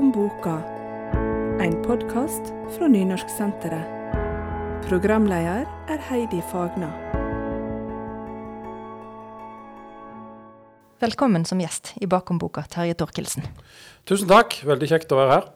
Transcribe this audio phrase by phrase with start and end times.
[0.00, 0.62] om boka,
[1.60, 4.14] en podkast fra Nynorsksenteret.
[4.86, 6.88] Programleder er Heidi Fagna.
[11.04, 13.44] Velkommen som gjest i Bakom boka, Terje Torkelsen.
[14.08, 15.52] Tusen takk, veldig kjekt å være her.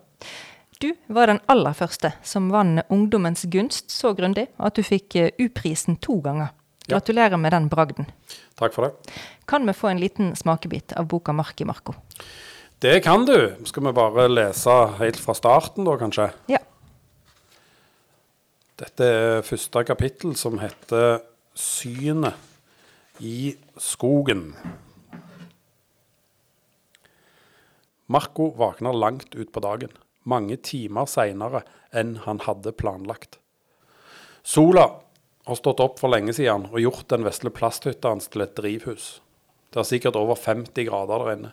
[0.77, 5.33] Du var den aller første som vant Ungdommens gunst så grundig at du fikk eh,
[5.41, 6.53] U-prisen to ganger.
[6.85, 6.99] Ja.
[6.99, 8.13] Gratulerer med den bragden.
[8.61, 9.15] Takk for det.
[9.49, 11.97] Kan vi få en liten smakebit av boka 'Mark i Marko'?
[12.83, 13.55] Det kan du.
[13.65, 16.31] Skal vi bare lese helt fra starten, da, kanskje?
[16.51, 16.61] Ja.
[18.81, 21.23] Dette er første kapittel, som heter
[21.55, 22.35] 'Synet
[23.21, 24.57] i skogen'.
[28.07, 29.93] Marco våkner langt utpå dagen,
[30.25, 33.39] mange timer seinere enn han hadde planlagt.
[34.43, 35.01] Sola
[35.47, 39.21] har stått opp for lenge siden og gjort den vesle plasthytta hans til et drivhus.
[39.73, 41.53] Det er sikkert over 50 grader der inne.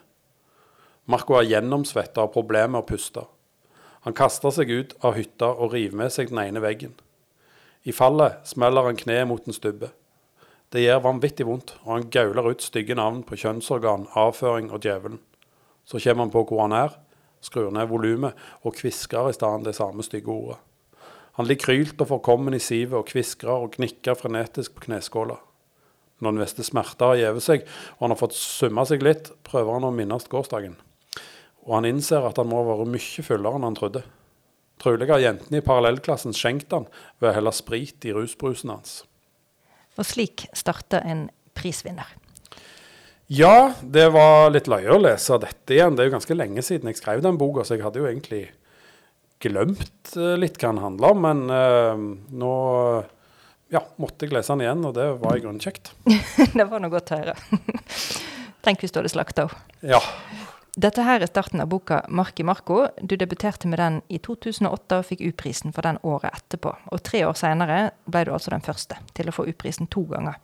[1.10, 3.23] Marco er gjennomsvetta av problemer med å puste.
[4.05, 6.94] Han kaster seg ut av hytta og river med seg den ene veggen.
[7.85, 9.90] I fallet smeller han kneet mot en stubbe.
[10.72, 15.18] Det gjør vanvittig vondt, og han gauler ut stygge navn på kjønnsorgan, avføring og djevelen.
[15.90, 16.94] Så kommer han på hvor han er,
[17.41, 20.60] skrur ned volumet og kvisker i stedet det samme stygge ordet.
[21.40, 25.40] Han ligger krylt og forkommen i sivet og kviskrer og gnikker frenetisk på kneskåla.
[26.22, 29.79] Når den verste smerte har gjevet seg og han har fått summa seg litt, prøver
[29.79, 30.77] han å minnes gårsdagen.
[31.67, 34.04] Og han innser at han må ha vært mye fullere enn han trodde.
[34.81, 36.87] Trolig har jentene i parallellklassen skjenkt han
[37.21, 39.01] ved å helle sprit i rusbrusen hans.
[39.99, 42.07] Og slik starter en prisvinner.
[43.32, 45.95] Ja, det var litt løye å lese dette igjen.
[45.95, 48.41] Det er jo ganske lenge siden jeg skrev den boka, så jeg hadde jo egentlig
[49.41, 51.21] glemt eh, litt hva den handla om.
[51.23, 52.01] Men eh,
[52.41, 52.55] nå
[53.71, 55.93] ja, måtte jeg lese den igjen, og det var i grunnen kjekt.
[56.57, 57.37] det var noe godt å høre.
[58.65, 59.93] Tenk hvis du hadde slakta henne.
[59.93, 60.01] Ja.
[60.80, 62.88] Dette her er starten av boka 'Mark i Marko'.
[63.02, 66.72] Du debuterte med den i 2008 og fikk U-prisen for den året etterpå.
[66.91, 70.40] Og tre år seinere ble du altså den første til å få U-prisen to ganger.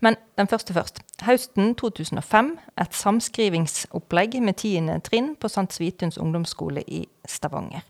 [0.00, 1.02] Men den første først.
[1.26, 5.68] Høsten 2005, et samskrivingsopplegg med tiende trinn på St.
[5.68, 7.82] Svituns ungdomsskole i Stavanger.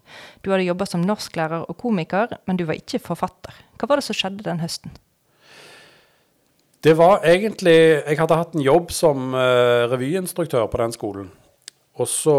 [0.43, 3.55] Du hadde jobba som norsklærer og komiker, men du var ikke forfatter.
[3.79, 4.91] Hva var det som skjedde den høsten?
[6.87, 11.31] Det var egentlig Jeg hadde hatt en jobb som uh, revyinstruktør på den skolen.
[11.97, 12.37] Og så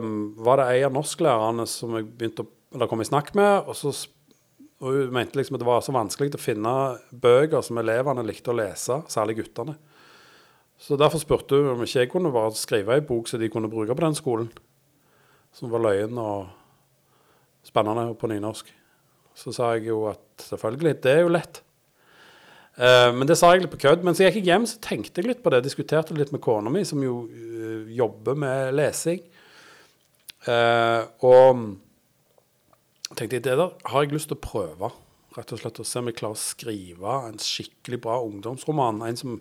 [0.00, 3.68] um, var det en av norsklærerne som jeg begynte å, eller kom i snakk med.
[3.68, 3.94] og så
[4.80, 6.70] og hun mente liksom at det var så vanskelig å finne
[7.12, 9.74] bøker som elevene likte å lese, særlig guttene.
[10.80, 13.68] Så derfor spurte hun om ikke jeg kunne bare skrive ei bok som de kunne
[13.68, 14.48] bruke på den skolen.
[15.52, 16.48] Som var løyen og
[17.66, 18.70] spennende på nynorsk.
[19.36, 21.60] Så sa jeg jo at selvfølgelig, det er jo lett.
[22.80, 24.04] Uh, men det sa jeg litt på kødd.
[24.06, 25.60] Mens jeg gikk hjem, så tenkte jeg litt på det.
[25.66, 29.20] Diskuterte litt med kona mi, som jo uh, jobber med lesing.
[30.46, 31.66] Uh, og
[33.12, 34.92] tenkte jeg det der har jeg lyst til å prøve.
[35.36, 39.02] Rett og slett å se om jeg klarer å skrive en skikkelig bra ungdomsroman.
[39.06, 39.36] En som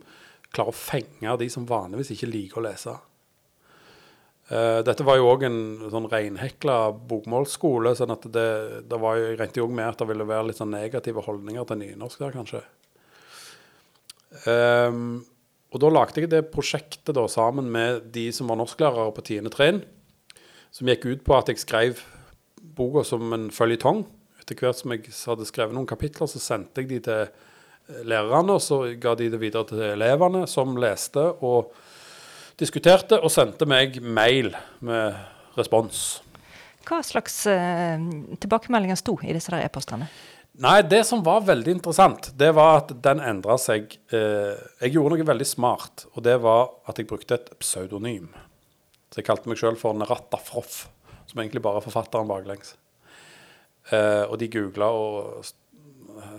[0.51, 2.97] klarer å fenge de som vanligvis ikke liker å lese.
[4.49, 5.61] Uh, dette var jo òg en
[5.93, 8.49] sånn reinhekla bokmålsskole, sånn at det,
[8.89, 11.81] det jo, jeg regnet òg med at det ville være litt sånn negative holdninger til
[11.85, 12.63] nynorsk der, kanskje.
[14.45, 15.25] Um,
[15.69, 19.49] og da lagde jeg det prosjektet da sammen med de som var norsklærere på 10.
[19.53, 19.83] trinn,
[20.73, 22.01] som gikk ut på at jeg skrev
[22.77, 24.03] boka som en føljetong.
[24.41, 28.57] Etter hvert som jeg hadde skrevet noen kapitler, så sendte jeg de til eh, lærerne,
[28.57, 31.73] og så ga de det videre til elevene, som leste og
[32.59, 34.51] diskuterte, og sendte meg mail
[34.85, 35.19] med
[35.57, 36.21] respons.
[36.89, 38.01] Hva slags uh,
[38.41, 40.07] tilbakemeldinger sto i disse der e-postene?
[40.59, 45.15] Nei, det som var veldig interessant, det var at den endra seg eh, Jeg gjorde
[45.15, 48.27] noe veldig smart, og det var at jeg brukte et pseudonym.
[49.07, 50.89] Så jeg kalte meg sjøl for Neratta Froff
[51.29, 52.73] som egentlig bare er forfatteren baklengs.
[53.93, 55.45] Eh, og de googla og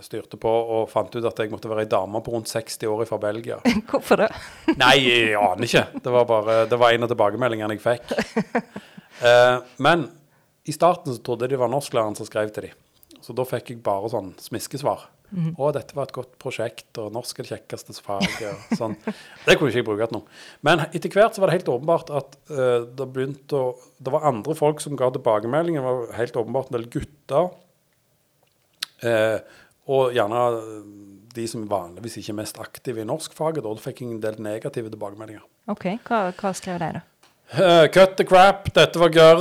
[0.04, 3.06] styrte på og fant ut at jeg måtte være ei dame på rundt 60 år
[3.08, 3.60] fra Belgia.
[3.90, 4.28] Hvorfor det?
[4.80, 5.86] Nei, jeg aner ikke.
[6.02, 8.14] Det var, bare, det var en av tilbakemeldingene jeg fikk.
[9.20, 10.06] Eh, men
[10.64, 12.78] i starten så trodde jeg det var norsklæreren som skrev til dem.
[13.24, 15.08] Så da fikk jeg bare sånn smiskesvar.
[15.30, 15.52] Mm.
[15.54, 18.96] 'Å, dette var et godt prosjekt, og norsk er det kjekkeste faget.' Sånn.
[19.44, 20.38] Det kunne ikke jeg bruke til noe.
[20.66, 23.68] Men etter hvert så var det helt åpenbart at uh, det begynte å
[24.00, 25.84] Det var andre folk som ga tilbakemeldinger.
[25.84, 27.50] Det var helt åpenbart en del gutter.
[29.04, 29.38] Uh,
[29.90, 30.40] og gjerne
[31.34, 33.62] de som vanligvis ikke er mest aktive i norskfaget.
[33.62, 35.46] Da fikk jeg en del negative tilbakemeldinger.
[35.70, 37.06] Ok, Hva, hva skrev de, da?
[37.50, 39.40] Uh, cut the crap, dette var gørr.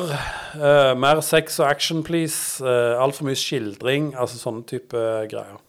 [0.57, 2.57] Uh, mer sex og action, please.
[2.57, 4.15] Uh, Altfor mye skildring.
[4.17, 5.59] Altså sånne type greier.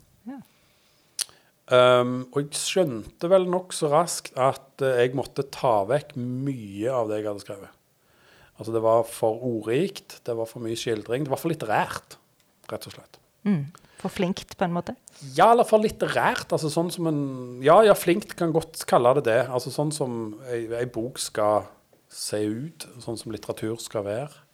[1.71, 7.13] Um, og jeg skjønte vel nokså raskt at uh, jeg måtte ta vekk mye av
[7.13, 7.77] det jeg hadde skrevet.
[8.57, 11.29] Altså det var for ordrikt, det var for mye skildring.
[11.29, 12.17] Det var for litterært,
[12.73, 13.21] rett og slett.
[13.47, 13.69] Mm.
[14.01, 14.97] For flinkt, på en måte?
[15.37, 16.49] Ja, eller for litterært.
[16.49, 17.21] Altså sånn som en
[17.63, 19.43] Ja, ja, flinkt kan godt kalle det det.
[19.53, 20.17] Altså sånn som
[20.49, 21.69] ei, ei bok skal
[22.11, 24.47] se ut, sånn som litteratur skal være.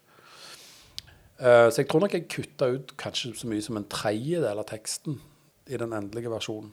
[1.36, 4.68] Uh, så jeg tror nok jeg kutta ut kanskje så mye som en tredjedel av
[4.68, 5.18] teksten
[5.68, 6.70] i den endelige versjonen.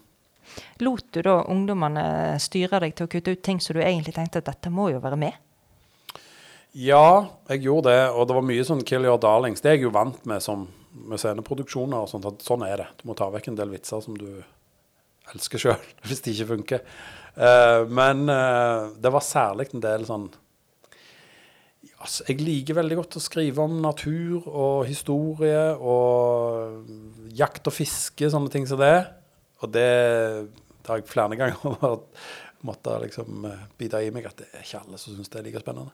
[0.83, 4.41] Lot du da ungdommene styre deg til å kutte ut ting som du egentlig tenkte
[4.43, 5.39] at dette må jo være med?
[6.73, 9.61] Ja, jeg gjorde det, og det var mye sånn 'kill your darlings'.
[9.61, 12.43] Det er jeg jo vant med som med sceneproduksjoner og sånt.
[12.45, 12.87] Sånn er det.
[13.01, 14.43] Du må ta vekk en del vitser som du
[15.33, 16.85] elsker sjøl, hvis de ikke funker.
[17.33, 20.27] Uh, men uh, det var særlig en del sånn
[22.03, 28.29] altså, Jeg liker veldig godt å skrive om natur og historie og jakt og fiske,
[28.29, 28.95] sånne ting som det.
[29.63, 29.89] Og det,
[30.83, 31.99] det har jeg flere ganger
[32.67, 35.47] måtte liksom eh, bite i meg at det er ikke alle som syns det er
[35.49, 35.91] like spennende.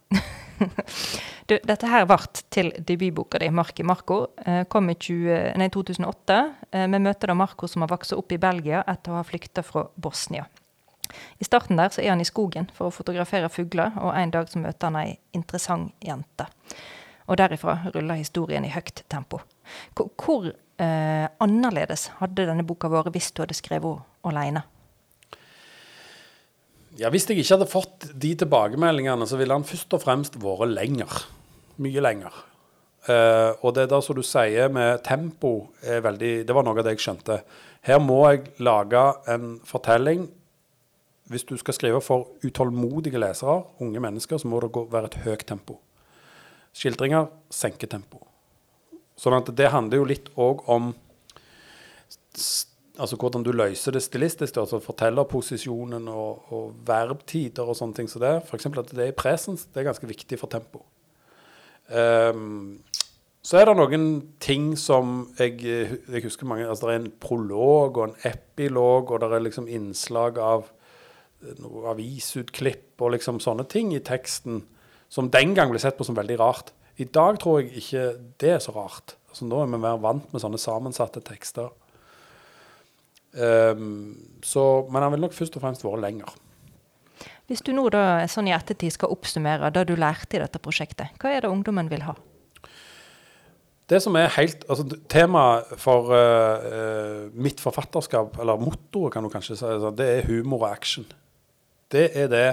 [1.49, 2.19] du, dette her ble
[2.53, 4.19] til debutboka di, 'Mark i Marco'.
[4.45, 6.39] Eh, kom i 20, nei, 2008.
[6.71, 9.65] Eh, vi møter da Marco som har vokst opp i Belgia etter å ha flykta
[9.65, 10.45] fra Bosnia.
[11.39, 14.49] I starten der så er han i skogen for å fotografere fugler, og en dag
[14.49, 16.47] så møter han ei interessant jente.
[17.29, 19.41] Og derifra ruller historien i høyt tempo.
[19.97, 24.65] Hvor, hvor eh, annerledes hadde denne boka vært hvis du hadde skrevet henne alene?
[26.99, 30.73] Ja, Hvis jeg ikke hadde fått de tilbakemeldingene, så ville han først og fremst vært
[30.73, 31.21] lenger.
[31.79, 32.41] Mye lenger.
[33.07, 36.97] Uh, og det der som du sier med tempo, veldig, det var noe av det
[36.97, 37.39] jeg skjønte.
[37.87, 40.27] Her må jeg lage en fortelling.
[41.29, 45.19] Hvis du skal skrive for utålmodige lesere, unge mennesker, så må det gå, være et
[45.27, 45.77] høyt tempo.
[46.73, 48.23] Skildringer senker tempo.
[49.19, 50.91] Sånn at det handler jo litt òg om
[52.99, 58.21] altså hvordan du løser det stilistisk, altså fortellerposisjonen og, og verbtider og sånne ting så
[58.23, 58.33] det.
[58.43, 58.69] F.eks.
[58.71, 60.83] at det er i presens, det er ganske viktig for tempo.
[61.89, 62.79] Um,
[63.45, 64.09] så er det noen
[64.43, 69.23] ting som jeg, jeg husker mange altså Det er en prolog og en epilog, og
[69.23, 70.67] det er liksom innslag av
[71.59, 74.63] noe avisutklipp og liksom sånne ting i teksten
[75.09, 76.73] som den gang ble sett på som veldig rart.
[76.99, 78.03] I dag tror jeg ikke
[78.41, 79.15] det er så rart.
[79.29, 81.71] Altså Nå er vi mer vant med sånne sammensatte tekster.
[83.31, 86.33] Um, så, men han vil nok først og fremst vært lenger.
[87.49, 91.15] Hvis du nå da sånn i ettertid skal oppsummere det du lærte i dette prosjektet,
[91.21, 92.13] hva er det ungdommen vil ha?
[93.89, 99.57] Det som er helt, altså Temaet for uh, mitt forfatterskap, eller mottoet kan du kanskje
[99.57, 101.07] si, altså, det er humor og action.
[101.89, 102.47] Det er det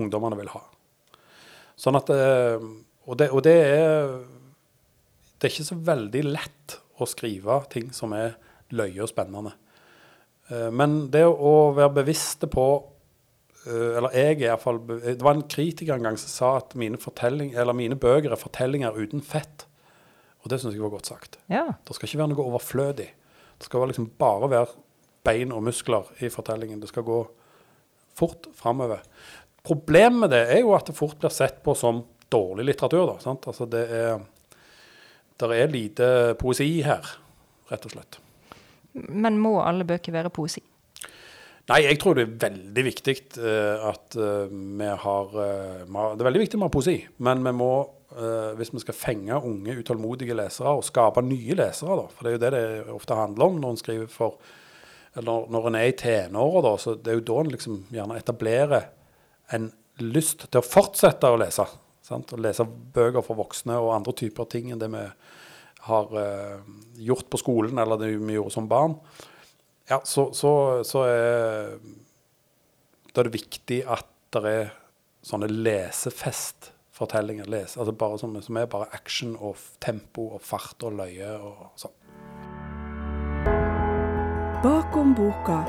[0.00, 0.62] ungdommene vil ha.
[1.78, 2.62] Sånn at, uh,
[3.06, 4.14] og, det, og det er
[5.40, 8.36] Det er ikke så veldig lett å skrive ting som er
[8.72, 9.54] løye og spennende.
[10.52, 12.66] Eh, men det å være bevisste på
[13.66, 16.98] eh, Eller jeg er iallfall Det var en kritiker en gang som sa at mine,
[17.78, 19.66] mine bøker er fortellinger uten fett.
[20.42, 21.38] Og det syns jeg var godt sagt.
[21.52, 21.68] Ja.
[21.86, 23.10] Det skal ikke være noe overflødig.
[23.58, 24.80] Det skal liksom bare være
[25.22, 26.80] bein og muskler i fortellingen.
[26.82, 27.20] Det skal gå
[28.18, 29.04] fort framover.
[29.62, 33.06] Problemet med det er jo at det fort blir sett på som dårlig litteratur.
[33.12, 33.46] Da, sant?
[33.50, 34.20] Altså det er,
[35.46, 36.08] er lite
[36.40, 37.06] poesi her,
[37.70, 38.20] rett og slett.
[38.92, 40.62] Men må alle bøker være poesi?
[41.70, 46.26] Nei, jeg tror det er veldig viktig uh, at uh, vi har uh, Det er
[46.26, 47.74] veldig viktig med poesi, men vi må,
[48.58, 52.34] hvis vi skal fenge unge, utålmodige lesere og skape nye lesere, da, for det er
[52.34, 54.50] jo det det ofte handler om når en skriver for
[55.18, 58.86] eller når en er i tenåra, så det er jo da en liksom gjerne etablerer
[59.52, 59.68] en
[60.00, 61.66] lyst til å fortsette å lese.
[62.02, 62.32] Sant?
[62.32, 65.02] Å lese bøker for voksne og andre typer ting enn det vi
[65.88, 66.62] har uh,
[67.02, 68.94] gjort på skolen, eller det vi gjorde som barn,
[69.90, 71.78] ja, så, så, så er,
[73.12, 74.70] er det viktig at det er
[75.26, 77.46] sånne lesefestfortellinger.
[77.50, 81.56] Lese, altså bare som, som er bare action og tempo og fart og løye og
[81.82, 81.96] sånn.
[84.62, 85.64] Bakom boka.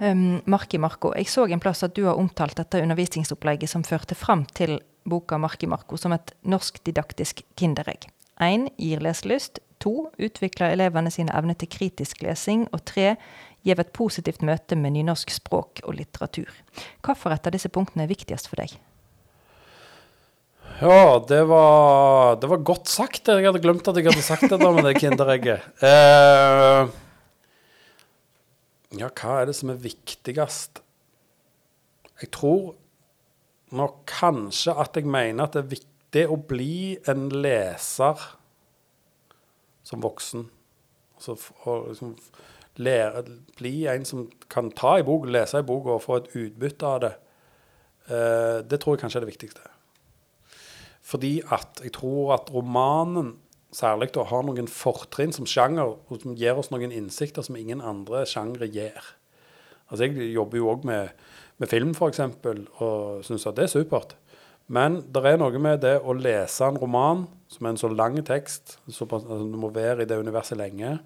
[0.00, 4.16] Um, Marki Marko, jeg så en plass at du har omtalt dette undervisningsopplegget som førte
[4.16, 8.08] fram til boka Marki Marko som et norsk didaktisk kinderegg.
[8.40, 8.70] 1.
[8.80, 9.60] Gir leselyst.
[9.84, 9.92] 2.
[10.30, 12.64] Utvikler elevene sine evner til kritisk lesing.
[12.72, 13.18] Og 3.
[13.68, 16.48] Gir et positivt møte med nynorsk språk og litteratur.
[17.04, 18.78] Hvilket av disse punktene er viktigst for deg?
[20.80, 23.28] Ja, det var, det var godt sagt.
[23.30, 25.62] Jeg hadde glemt at jeg hadde sagt det da med det kinderegget.
[25.78, 26.90] Uh,
[29.00, 30.82] ja, hva er det som er viktigst?
[32.22, 32.74] Jeg tror
[33.74, 38.26] nok kanskje at jeg mener at det er viktig å bli en leser
[39.86, 40.48] som voksen.
[41.14, 42.16] Altså å liksom
[42.82, 43.28] lære,
[43.58, 47.04] bli en som kan ta i bok, lese i bok og få et utbytte av
[47.06, 47.18] det
[48.04, 49.62] Uh, det tror jeg kanskje er det viktigste.
[51.04, 53.34] Fordi at jeg tror at romanen
[53.74, 57.82] særlig da har noen fortrinn som sjanger, og som gir oss noen innsikter som ingen
[57.84, 59.00] andre sjangre gir.
[59.90, 61.10] Altså Jeg jobber jo òg med,
[61.58, 62.20] med film, f.eks.,
[62.80, 64.14] og syns at det er supert.
[64.66, 68.16] Men det er noe med det å lese en roman som er en så lang
[68.24, 70.96] tekst, så altså du må være i det universet lenge,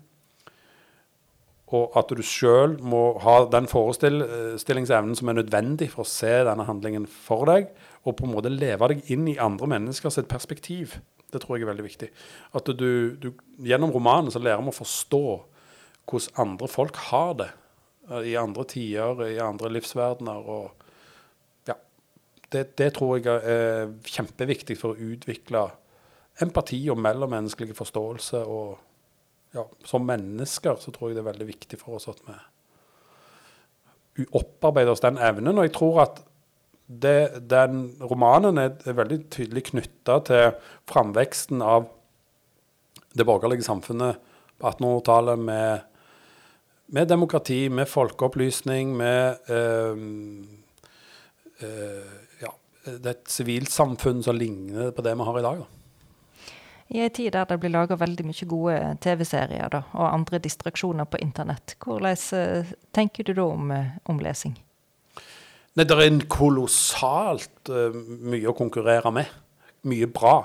[1.75, 6.65] og at du sjøl må ha den forestillingsevnen som er nødvendig for å se denne
[6.69, 7.69] handlingen for deg,
[8.09, 10.97] og på en måte leve deg inn i andre menneskers perspektiv.
[11.29, 12.09] Det tror jeg er veldig viktig.
[12.57, 15.25] At du, du, Gjennom romanen så lærer vi å forstå
[16.09, 17.51] hvordan andre folk har det.
[18.25, 20.47] I andre tider, i andre livsverdener.
[20.49, 21.77] og ja,
[22.49, 25.67] det, det tror jeg er kjempeviktig for å utvikle
[26.41, 28.41] empati og mellommenneskelig forståelse.
[28.41, 28.88] og
[29.55, 32.21] ja, Som mennesker så tror jeg det er veldig viktig for oss at
[34.19, 35.59] vi opparbeider oss den evnen.
[35.59, 36.23] Og jeg tror at
[36.89, 40.51] det, den romanen er, er veldig tydelig knytta til
[40.89, 41.89] framveksten av
[43.19, 44.19] det borgerlige samfunnet
[44.59, 45.85] på 1800-tallet med,
[46.95, 50.05] med, demokrati, med folkeopplysning, med øh,
[51.63, 52.53] øh, ja,
[52.85, 55.65] det er et sivilsamfunn som ligner på det vi har i dag.
[55.65, 55.78] da.
[56.89, 61.21] I en tid der det blir laga veldig mye gode TV-serier og andre distraksjoner på
[61.21, 63.73] internett, hvordan øh, tenker du da om,
[64.09, 64.57] om lesing?
[65.77, 67.95] Nei, Det er en kolossalt uh,
[68.33, 69.29] mye å konkurrere med.
[69.87, 70.41] Mye bra.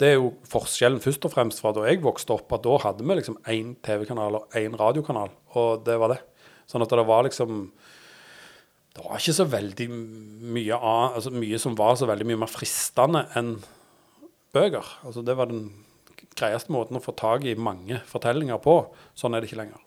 [0.00, 3.04] Det er jo forskjellen først og fremst fra da jeg vokste opp, at da hadde
[3.06, 6.22] vi liksom én TV-kanal og én radiokanal, og det var det.
[6.66, 7.68] Sånn at det var liksom
[8.94, 12.50] Det var ikke så veldig mye, av, altså mye som var så veldig mye mer
[12.50, 13.56] fristende enn
[14.54, 14.86] bøker.
[15.04, 15.68] Altså Det var den
[16.34, 18.78] greieste måten å få tak i mange fortellinger på.
[19.18, 19.80] Sånn er det ikke lenger.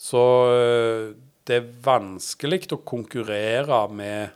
[0.00, 1.12] Så uh,
[1.46, 4.34] det er vanskelig å konkurrere med,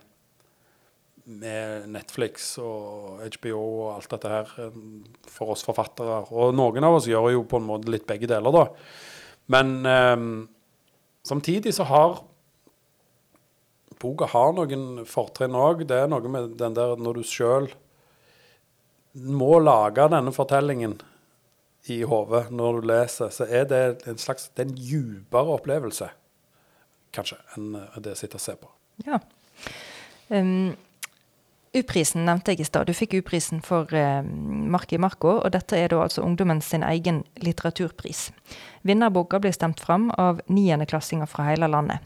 [1.27, 4.81] med, Netflix og HBO og alt dette her eh,
[5.31, 6.25] for oss forfattere.
[6.35, 8.65] Og noen av oss gjør jo på en måte litt begge deler, da.
[9.55, 10.25] Men eh,
[11.31, 12.19] samtidig så har
[14.03, 15.87] boka har noen fortrinn òg.
[15.87, 17.71] Det er noe med den der når du sjøl
[19.25, 20.97] må lage denne fortellingen
[21.89, 26.09] i hodet når du leser, så er det en slags det er en djupere opplevelse
[27.15, 28.73] kanskje, enn eh, det jeg sitter og ser på.
[29.07, 29.21] Ja.
[30.29, 30.75] Um,
[31.77, 32.87] U-prisen nevnte jeg i stad.
[32.87, 37.23] Du fikk U-prisen for uh, i Marko, og dette er da altså ungdommen sin egen
[37.43, 38.31] litteraturpris.
[38.87, 42.03] Vinnerboka blir stemt fram av niendeklassinger fra hele landet.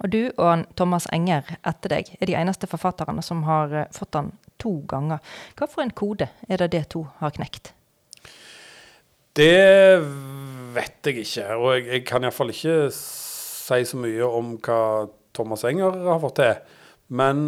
[0.00, 4.14] Og du og Thomas Enger etter deg er de eneste forfatterne som har uh, fått
[4.16, 5.20] den to ganger.
[5.58, 7.72] Hva for en kode er det det to har knekt?
[9.36, 10.00] Det
[10.74, 14.80] vet jeg ikke, og jeg, jeg kan iallfall ikke si så mye om hva
[15.36, 16.56] Thomas Enger har fått til.
[17.14, 17.44] Men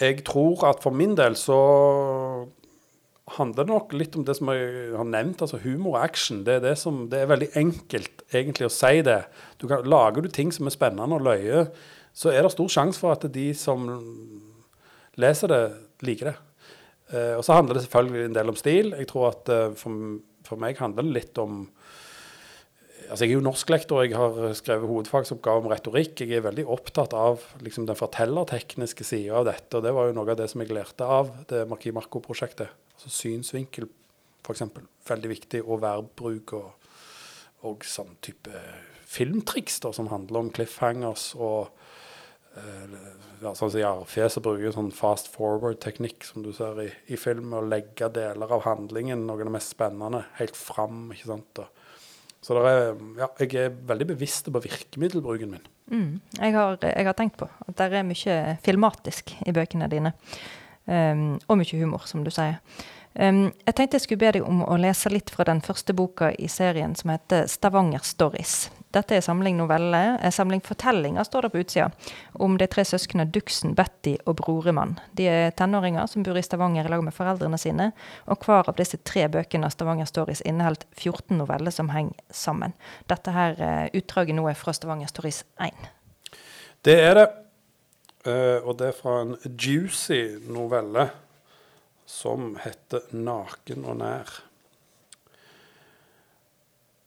[0.00, 1.58] jeg tror at for min del så
[3.36, 6.42] handler det nok litt om det som jeg har nevnt, altså humor og action.
[6.46, 9.20] Det er, det som, det er veldig enkelt egentlig å si det.
[9.62, 11.66] Du kan, lager du ting som er spennende og løye,
[12.12, 13.86] så er det stor sjanse for at de som
[15.20, 15.62] leser det,
[16.06, 16.36] liker det.
[17.12, 18.94] Uh, og så handler det selvfølgelig en del om stil.
[18.96, 21.66] Jeg tror at uh, for, for meg handler det litt om
[23.12, 26.22] Altså jeg er jo norsklektor, jeg har skrevet hovedfagsoppgave om retorikk.
[26.22, 29.74] Jeg er veldig opptatt av liksom, den fortellertekniske sida av dette.
[29.76, 32.72] og Det var jo noe av det som jeg lærte av det Marki Marco-prosjektet.
[32.94, 33.88] Altså Synsvinkel,
[34.46, 34.64] f.eks.
[35.10, 35.60] Veldig viktig.
[35.66, 36.88] Og verbbruk og,
[37.68, 38.64] og sånn type
[39.12, 41.68] filmtriks da, som handler om cliffhangers og
[42.52, 47.54] sånn som Jarfjes bruker sånn fast forward-teknikk, som du ser i, i film.
[47.56, 51.06] Å legge deler av handlingen, noe av det mest spennende, helt fram.
[51.14, 51.62] ikke sant,
[52.42, 55.68] så er, ja, jeg er veldig bevisst på virkemiddelbruken min.
[55.92, 56.08] Mm.
[56.38, 60.14] Jeg, har, jeg, har, tenkt på at det er mye filmatisk i bøkene dine.
[60.86, 62.58] Um, og mye humor, som du sier.
[63.12, 66.48] Jeg tenkte jeg skulle be deg om å lese litt fra den første boka i
[66.48, 68.70] serien som heter 'Stavanger Stories'.
[68.92, 71.90] Dette er samling noveller, en samling fortellinger, står det på utsida,
[72.34, 74.98] om de tre søsknene Duxen, Betty og Broremann.
[75.16, 77.92] De er tenåringer som bor i Stavanger i lag med foreldrene sine,
[78.26, 82.76] og hver av disse tre bøkene av Stavanger Stories inneholdt 14 noveller som henger sammen.
[83.08, 85.72] Dette her uh, utdraget nå er fra Stavanger Stories 1.
[86.84, 87.28] Det er det.
[88.26, 91.08] Uh, og det er fra en juicy novelle
[92.06, 94.40] som heter 'Naken og nær'.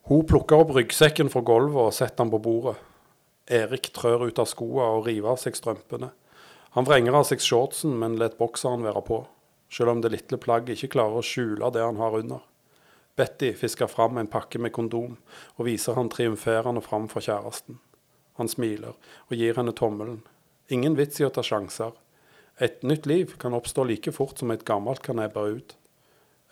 [0.05, 2.75] Hun plukker opp ryggsekken fra gulvet og setter den på bordet.
[3.49, 6.11] Erik trør ut av skoene og river av seg strømpene.
[6.77, 9.25] Han vrenger av seg shortsen, men lar bokseren være på,
[9.69, 12.41] selv om det lille plagget ikke klarer å skjule det han har under.
[13.15, 15.17] Betty fisker fram en pakke med kondom
[15.55, 17.79] og viser han triumferende fram for kjæresten.
[18.35, 18.93] Han smiler
[19.29, 20.19] og gir henne tommelen.
[20.69, 21.93] Ingen vits i å ta sjanser.
[22.61, 25.75] Et nytt liv kan oppstå like fort som et gammelt kan ebbe ut.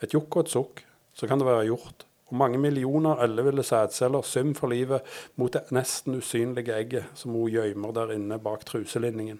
[0.03, 0.81] Et jokk og et sukk,
[1.15, 2.03] så kan det være gjort.
[2.27, 5.05] Og mange millioner elleville sædceller sym for livet
[5.39, 9.39] mot det nesten usynlige egget som hun gjemmer der inne bak truselinningen.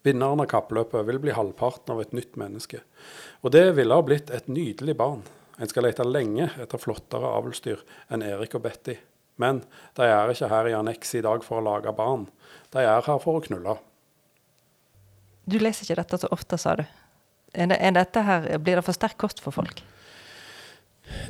[0.00, 2.80] Vinneren av kappløpet vil bli halvparten av et nytt menneske.
[3.44, 5.26] Og det ville ha blitt et nydelig barn.
[5.60, 8.96] En skal lete lenge etter flottere avlsdyr enn Erik og Betty.
[9.36, 9.60] Men
[9.98, 12.30] de er ikke her i Annex i dag for å lage barn.
[12.72, 13.76] De er her for å knulle.
[15.50, 16.84] Du leser ikke dette så ofte, sa du.
[17.50, 19.82] Er det, er dette her, blir det for sterk kost for folk?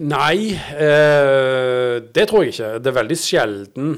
[0.04, 2.72] Nei, eh, det tror jeg ikke.
[2.84, 3.94] Det er veldig sjelden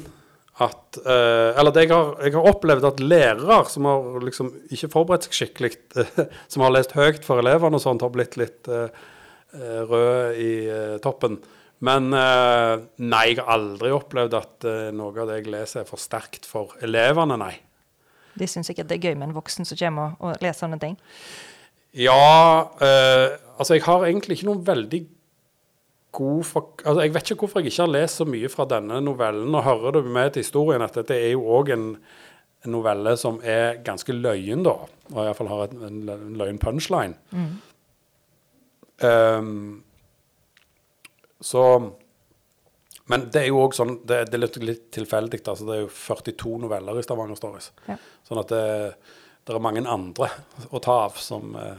[0.62, 5.26] at eh, Eller jeg har, jeg har, opplevd at lærere som har liksom ikke forberedt
[5.26, 6.21] seg skikkelig, eh,
[6.52, 9.02] som har lest høyt for elevene og sånt, har blitt litt eh,
[9.57, 11.41] eh, røde i eh, toppen.
[11.83, 16.45] Men nei, jeg har aldri opplevd at noe av det jeg leser er for sterkt
[16.47, 17.57] for elevene, nei.
[18.39, 20.81] De syns sikkert det er gøy med en voksen som kommer og, og leser sånne
[20.83, 20.97] ting?
[21.93, 22.69] Ja,
[23.59, 25.03] altså jeg har egentlig ikke noen veldig
[26.12, 29.01] god for, altså Jeg vet ikke hvorfor jeg ikke har lest så mye fra denne
[29.01, 29.55] novellen.
[29.55, 31.87] og hører du med til historien at dette er jo òg en,
[32.65, 34.77] en, novelle som er ganske løyen, da.
[35.12, 37.15] Og iallfall har et, en, en løyen punchline.
[37.31, 37.57] Mm.
[39.03, 39.83] Um,
[41.41, 41.65] så
[43.12, 45.42] Men det er jo òg sånn Det, det er litt, litt tilfeldig.
[45.45, 47.71] Altså, det er jo 42 noveller i Stavanger Stories.
[47.88, 47.99] Ja.
[48.28, 48.64] Sånn at det,
[49.42, 50.31] det, er mange andre
[50.71, 51.76] å ta av som eh.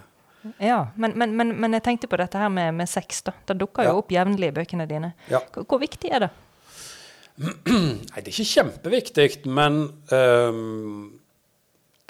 [0.69, 3.23] ja, men, men, men, men, jeg tenkte på dette her med, med sex.
[3.25, 3.35] da.
[3.49, 5.13] Det dukker jo opp jevnlig i bøkene dine.
[5.31, 5.41] Ja.
[5.55, 6.31] Hvor, hvor, viktig er det?
[7.43, 9.79] Nei, det er ikke kjempeviktig, men
[10.13, 11.07] um,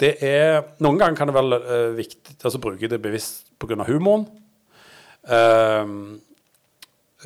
[0.02, 3.86] det er Noen ganger kan det være uh, viktig altså bruke det bevisst pga.
[3.88, 4.26] humoren.
[5.24, 6.20] Um,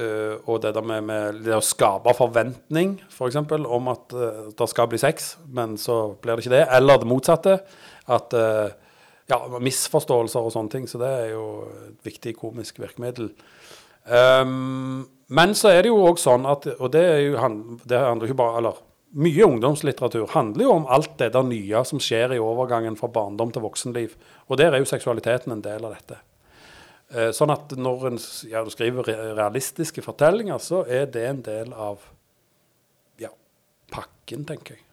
[0.00, 4.48] uh, og det der med, med, det å skape forventning, f.eks., for om at uh,
[4.56, 6.64] det skal bli sex, men så blir det ikke det.
[6.78, 7.58] Eller det motsatte.
[8.08, 8.68] At uh,
[9.28, 10.88] ja, misforståelser og sånne ting.
[10.90, 11.46] Så det er jo
[11.90, 13.32] et viktig komisk virkemiddel.
[14.08, 17.34] Um, men så er det jo òg sånn at Og det, jo,
[17.84, 18.78] det handler jo bare Eller
[19.20, 23.52] mye ungdomslitteratur handler jo om alt det der nye som skjer i overgangen fra barndom
[23.52, 24.16] til voksenliv.
[24.48, 26.18] Og der er jo seksualiteten en del av dette.
[27.08, 28.18] Uh, sånn at når en
[28.50, 29.06] ja, skriver
[29.38, 32.04] realistiske fortellinger, så er det en del av
[33.22, 33.32] ja,
[33.94, 34.84] pakken, tenker jeg.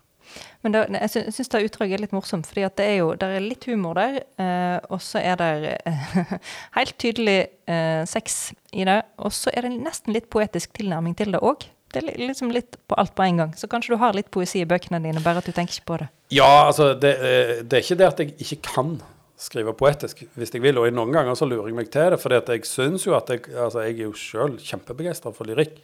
[0.65, 3.43] Men da, jeg syns det utdraget er litt morsomt, fordi det er jo der er
[3.43, 4.23] litt humor der.
[4.41, 6.33] Eh, og så er det eh,
[6.77, 7.37] helt tydelig
[7.69, 9.01] eh, sex i det.
[9.21, 11.67] Og så er det nesten litt poetisk tilnærming til det òg.
[11.93, 13.53] Det er liksom litt på alt på en gang.
[13.55, 15.99] Så kanskje du har litt poesi i bøkene dine, bare at du tenker ikke på
[16.01, 16.09] det.
[16.33, 18.97] Ja, altså, det, eh, det er ikke det at jeg ikke kan
[19.39, 20.79] skrive poetisk hvis jeg vil.
[20.79, 23.47] Og noen ganger så lurer jeg meg til det, for jeg syns jo at jeg
[23.53, 25.79] Altså, jeg er jo sjøl kjempebegeistra for lyrikk.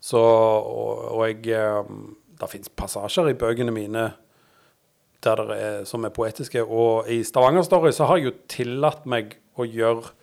[0.00, 1.94] Så, og, og jeg eh,
[2.40, 4.10] det fins passasjer i bøkene mine
[5.20, 6.62] der det er, som er poetiske.
[6.64, 10.14] Og i Stavanger Story så har jeg jo tillatt meg å gjøre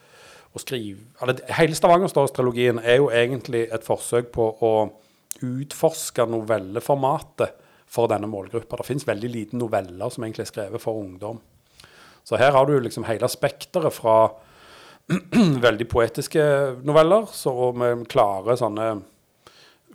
[0.57, 4.73] å skrive eller, Hele Stavanger Stories-trilogien er jo egentlig et forsøk på å
[5.45, 7.53] utforske novelleformatet
[7.87, 8.79] for denne målgruppa.
[8.79, 11.37] Det fins veldig lite noveller som egentlig er skrevet for ungdom.
[12.27, 14.17] Så her har du liksom hele spekteret fra
[15.67, 16.43] veldig poetiske
[16.83, 18.89] noveller så med klare sånne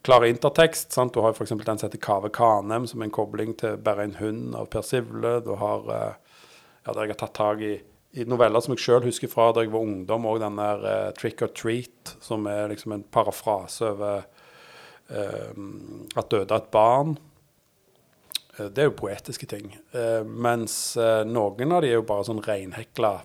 [0.02, 0.92] klare intertekst.
[0.96, 1.14] Sant?
[1.14, 1.52] Du har f.eks.
[1.52, 4.82] den som heter Kave Kanem, som er en kobling til 'Bare en hund' av Per
[4.82, 5.40] Sivle.
[5.44, 6.14] Du har eh,
[6.86, 7.74] ja, der jeg har tatt tak i,
[8.18, 11.12] i noveller som jeg sjøl husker fra da jeg var ungdom, og den der uh,
[11.12, 14.24] 'Trick or Treat', som er liksom en parafrase over
[15.12, 15.52] uh,
[16.16, 17.18] at døde et barn.
[18.58, 19.74] Uh, det er jo poetiske ting.
[20.26, 23.20] mens noen av de er jo bare sånn reinhekla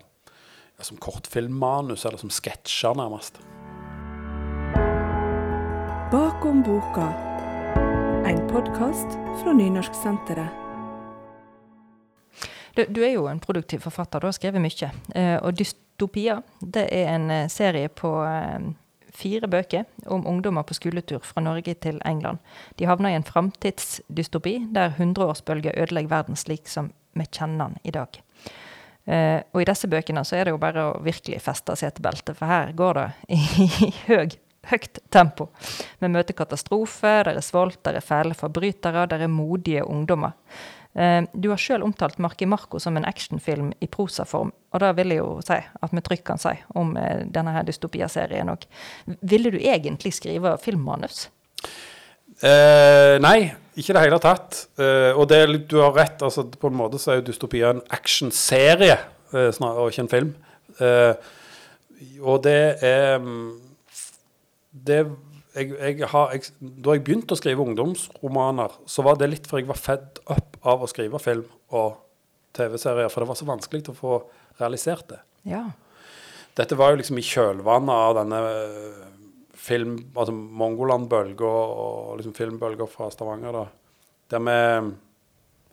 [0.79, 3.39] som kortfilmmanus, eller som sketsjer, nærmest.
[6.11, 7.07] Bakom boka.
[8.27, 10.47] En podkast fra Nynorsksenteret.
[12.77, 14.21] Du, du, er jo en produktiv forfatter.
[14.21, 14.91] Du har skrevet mye.
[15.15, 18.69] Eh, og 'Dystopia' det er en eh, serie på eh,
[19.17, 22.39] fire bøker om ungdommer på skoletur fra Norge til England.
[22.77, 27.95] De havner i en framtidsdystopi der hundreårsbølger ødelegger verden slik som vi kjenner den i
[27.95, 28.21] dag.
[29.07, 32.51] Uh, og i disse bøkene så er det jo bare å virkelig feste setebeltet, for
[32.51, 34.35] her går det i høy
[34.67, 35.49] høyt tempo.
[36.01, 40.35] Vi møter katastrofe, der er svolt, der er fæle forbrytere, der er modige ungdommer.
[40.97, 45.13] Eh, du har sjøl omtalt Marki Marco som en actionfilm i prosaform, og det vil
[45.13, 48.65] jeg jo si at vi trygt kan si om eh, denne her dystopia-serien òg.
[49.21, 51.27] Ville du egentlig skrive filmmanus?
[52.41, 53.37] Eh, nei,
[53.77, 54.63] ikke i det hele tatt.
[54.81, 57.83] Eh, og det, du har rett, altså på en måte så er jo dystopia en
[57.93, 58.97] actionserie,
[59.33, 60.33] eh, og ikke en film.
[60.81, 61.13] Eh,
[62.21, 63.21] og det er
[64.77, 65.05] det det,
[65.57, 69.61] jeg, jeg har, jeg, da jeg begynte å skrive ungdomsromaner, så var det litt for
[69.61, 71.97] jeg var fedd opp av å skrive film og
[72.57, 74.19] TV-serier, for det var så vanskelig å få
[74.61, 75.19] realisert det.
[75.47, 75.65] Ja.
[76.57, 79.01] Dette var jo liksom i kjølvannet av denne eh,
[79.67, 83.59] film, altså Mongoland-bølga og liksom filmbølger fra Stavanger.
[83.59, 83.67] da.
[84.33, 84.57] Der vi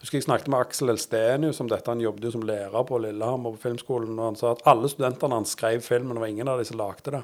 [0.03, 1.89] husker jeg snakket med Aksel Elstenius om dette.
[1.89, 4.19] Han jobbet jo som lærer på Lillehammer på filmskolen.
[4.19, 6.77] og Han sa at alle studentene han skrev filmen, det var ingen av de som
[6.77, 7.23] lagde det.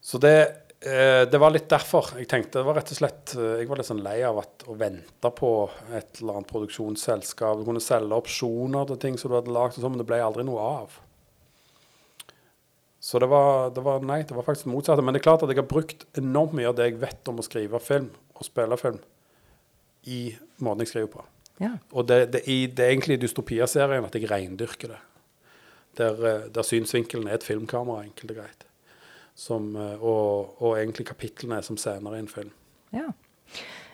[0.00, 0.36] Så det,
[0.80, 2.14] eh, det var litt derfor.
[2.18, 4.64] Jeg tenkte det var rett og slett eh, Jeg var litt sånn lei av at,
[4.66, 5.52] å vente på
[5.92, 7.60] et eller annet produksjonsselskap.
[7.60, 10.46] Du kunne selge opsjoner til ting som du hadde lagd, sånn, men det ble aldri
[10.48, 10.98] noe av.
[13.00, 15.04] Så det var, det var Nei, det var faktisk det motsatte.
[15.04, 17.40] Men det er klart at jeg har brukt enormt mye av det jeg vet om
[17.40, 18.10] å skrive film
[18.40, 18.98] og spille film,
[20.08, 20.30] i
[20.64, 21.24] måten jeg skriver på.
[21.60, 21.74] ja.
[21.92, 25.00] Og det, det, i, det er egentlig i Dystopia-serien at jeg reindyrker det.
[26.00, 28.64] Der, eh, der synsvinkelen er et filmkamera, enkelt og greit.
[29.34, 32.50] Som, eh, og, og egentlig kapitlene som senere i en film.
[32.94, 33.08] Ja.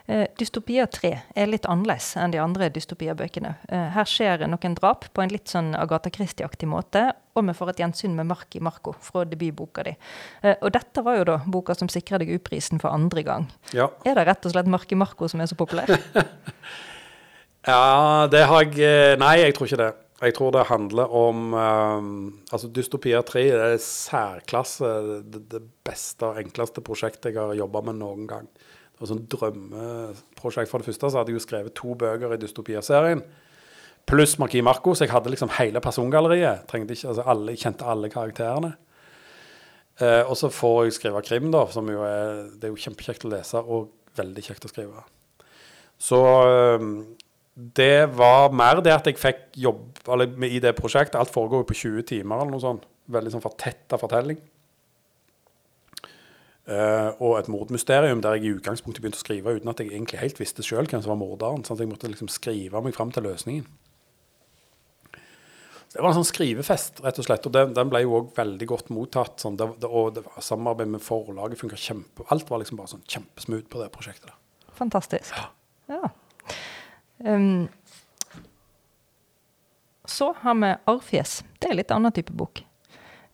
[0.07, 3.51] Eh, Dystopia 3 er litt annerledes enn de andre dystopiabøkene.
[3.67, 7.73] Eh, her skjer noen drap på en litt sånn Agatha Christie-aktig måte, og vi får
[7.73, 9.97] et gjensyn med Marki Marco fra debutboka di.
[10.47, 13.51] Eh, og dette var jo da boka som sikra deg U-prisen for andre gang.
[13.75, 13.91] Ja.
[14.07, 15.91] Er det rett og slett Marki Marco som er så populær?
[17.73, 17.83] ja,
[18.31, 19.93] det har jeg Nei, jeg tror ikke det.
[20.17, 22.13] Jeg tror det handler om um,
[22.53, 24.93] Altså, Dystopia 3 er særklasse,
[25.29, 28.47] det, det beste og enkleste prosjektet jeg har jobba med noen gang.
[28.49, 30.71] Det var sånn drømmeprosjekt.
[30.71, 33.21] For det første så hadde jeg jo skrevet to bøker i Dystopia-serien.
[34.09, 36.65] Pluss Marquis Marco, så jeg hadde liksom hele persongalleriet.
[36.71, 38.73] Trengte altså alle, jeg kjente alle karakterene.
[40.01, 43.25] Uh, og så får jeg skrive krim, da, som jo er Det er jo kjempekjekt
[43.25, 45.05] å lese og veldig kjekt å skrive.
[46.01, 46.83] Så eh,
[47.57, 51.17] det var mer det at jeg fikk jobb eller, i det prosjektet.
[51.17, 52.85] Alt foregår jo på 20 timer eller noe sånt.
[53.09, 54.43] Veldig sånn fortetta fortelling.
[56.67, 60.19] Uh, og et mordmysterium der jeg i utgangspunktet begynte å skrive uten at jeg egentlig
[60.19, 61.65] helt visste sjøl hvem som var morderen.
[61.65, 63.65] sånn at jeg måtte liksom skrive meg fram til løsningen.
[65.87, 67.47] Så det var en sånn skrivefest, rett og slett.
[67.49, 69.39] Og den, den ble jo òg veldig godt mottatt.
[69.41, 72.27] Sånn, det, det, og det var samarbeid med forlaget funka kjempe...
[72.35, 74.29] Alt var liksom bare sånn kjempesmooth på det prosjektet.
[74.29, 74.75] der.
[74.77, 75.39] Fantastisk.
[75.89, 76.11] Ja.
[77.19, 77.69] Um,
[80.07, 81.45] så har vi Arrfjes.
[81.59, 82.63] Det er litt annen type bok.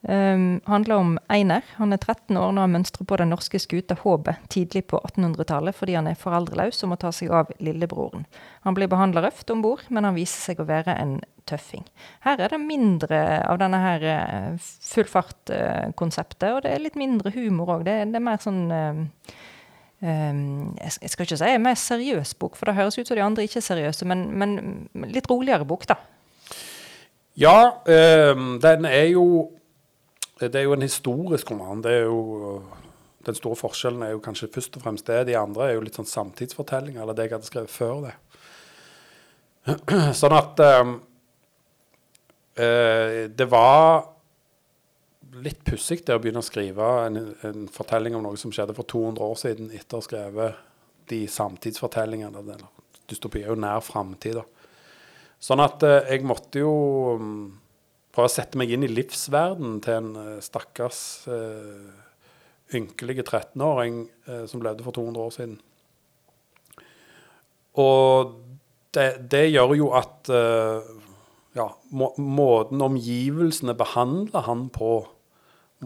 [0.03, 1.63] Um, handler om Einer.
[1.77, 5.77] Han er 13 år når han mønstrer på den norske skuta 'Håpet' tidlig på 1800-tallet
[5.79, 8.25] fordi han er foreldreløs og må ta seg av lillebroren.
[8.67, 11.87] Han blir behandla røft om bord, men han viser seg å være en tøffing.
[12.27, 17.31] Her er det mindre av denne her eh, full fart-konseptet, og det er litt mindre
[17.31, 17.87] humor òg.
[17.87, 19.07] Det, det er mer sånn um,
[20.03, 23.23] jeg jeg skal ikke si en mer seriøs bok, for det høres ut som de
[23.23, 25.99] andre ikke er seriøse, men, men litt roligere bok, da.
[27.39, 29.51] Ja, eh, den er jo
[30.41, 31.83] Det er jo en historisk roman.
[31.83, 32.63] Det er jo
[33.27, 35.27] Den store forskjellen er jo kanskje først og fremst det.
[35.27, 38.15] De andre er jo litt sånn samtidsfortellinger, eller det jeg hadde skrevet før det.
[40.19, 40.89] Sånn at eh,
[42.59, 44.12] eh, Det var
[45.41, 48.89] litt pussig det å begynne å skrive en, en fortelling om noe som skjedde for
[48.89, 50.61] 200 år siden, etter å ha skrevet
[51.13, 52.43] de samtidsfortellingene.
[52.43, 52.67] Eller
[53.11, 54.43] dystopi er jo nær framtid.
[55.43, 56.73] Sånn at eh, jeg måtte jo
[57.19, 57.43] mm,
[58.15, 61.91] prøve å sette meg inn i livsverdenen til en eh, stakkars eh,
[62.79, 65.59] ynkelige 13-åring eh, som levde for 200 år siden.
[67.83, 68.37] Og
[68.93, 70.93] det, det gjør jo at eh,
[71.57, 75.03] ja, må, måten omgivelsene behandler han på,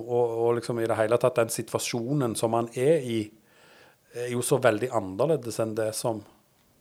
[0.00, 3.20] og, og liksom i det hele tatt den situasjonen som han er i,
[4.16, 6.22] er jo så veldig annerledes enn det som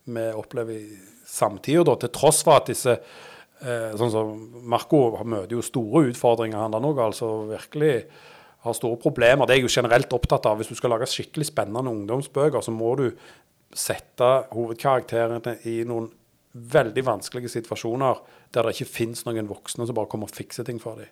[0.06, 4.36] vi opplever i samtida, da, til tross for at disse eh, Sånn som
[4.70, 7.02] Marco møter jo store utfordringer, han der òg.
[7.02, 7.96] Altså virkelig
[8.66, 9.46] har store problemer.
[9.46, 10.60] Det er jeg jo generelt opptatt av.
[10.60, 13.08] Hvis du skal lage skikkelig spennende ungdomsbøker, så må du
[13.76, 16.10] sette hovedkarakterene i noen
[16.56, 18.22] veldig vanskelige situasjoner
[18.56, 21.10] der det ikke fins noen voksne som bare kommer og fikser ting for dem.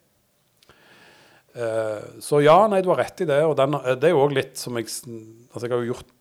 [1.53, 3.39] Eh, så ja, nei, du har rett i det.
[3.45, 6.13] Og den, det er jo òg litt som jeg Altså, jeg har jo gjort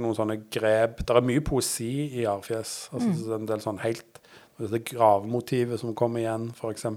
[0.00, 1.02] noen sånne grep.
[1.04, 2.88] Det er mye poesi i Arfjes.
[2.92, 3.34] Altså, Mm.
[3.40, 4.22] En del sånn helt
[4.58, 6.88] Dette gravmotivet som kommer igjen, f.eks.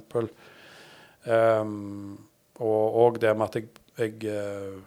[1.30, 2.16] Um,
[2.58, 3.68] og, og det med at jeg,
[4.00, 4.80] jeg uh,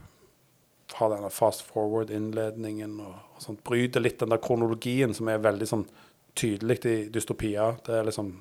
[0.98, 3.62] har denne fast forward-innledningen og, og sånt.
[3.62, 5.86] Bryter litt den der kronologien som er veldig sånn
[6.34, 7.76] tydelig i dystopia.
[7.86, 8.32] Det er liksom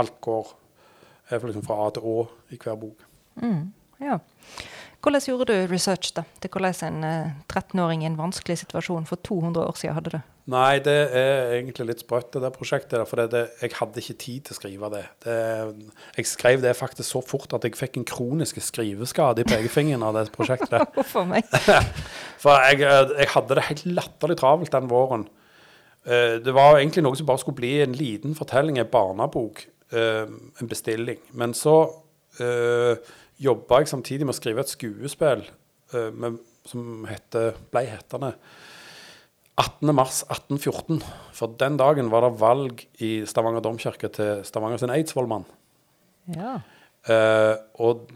[0.00, 0.48] Alt går
[1.30, 2.16] er liksom fra A til Å
[2.52, 3.04] i hver bok.
[3.40, 4.18] Mm, ja.
[5.04, 9.20] Hvordan gjorde du research da, til hvordan en eh, 13-åring i en vanskelig situasjon for
[9.20, 10.20] 200 år siden hadde det?
[10.48, 13.00] Nei, det er egentlig litt sprøtt, det der prosjektet.
[13.08, 15.02] For det, det, jeg hadde ikke tid til å skrive det.
[15.24, 15.36] det.
[16.18, 20.18] Jeg skrev det faktisk så fort at jeg fikk en kronisk skriveskade i pekefingeren av
[20.18, 20.84] det prosjektet.
[20.96, 21.48] Hvorfor meg?
[22.44, 25.26] For jeg, jeg hadde det helt latterlig travelt den våren.
[26.04, 29.66] Eh, det var egentlig noe som bare skulle bli en liten fortelling, en barnebok.
[29.92, 30.24] eh,
[30.60, 31.20] en bestilling.
[31.32, 31.76] Men så
[33.40, 35.44] jobba jeg samtidig med å skrive et skuespill
[35.94, 38.34] uh, med, som heter, ble hetende
[39.60, 41.02] 18.3.1814.
[41.34, 45.46] For den dagen var det valg i Stavanger domkirke til Stavanger sin eidsvollmann.
[46.34, 46.56] Ja.
[47.06, 48.08] Uh, og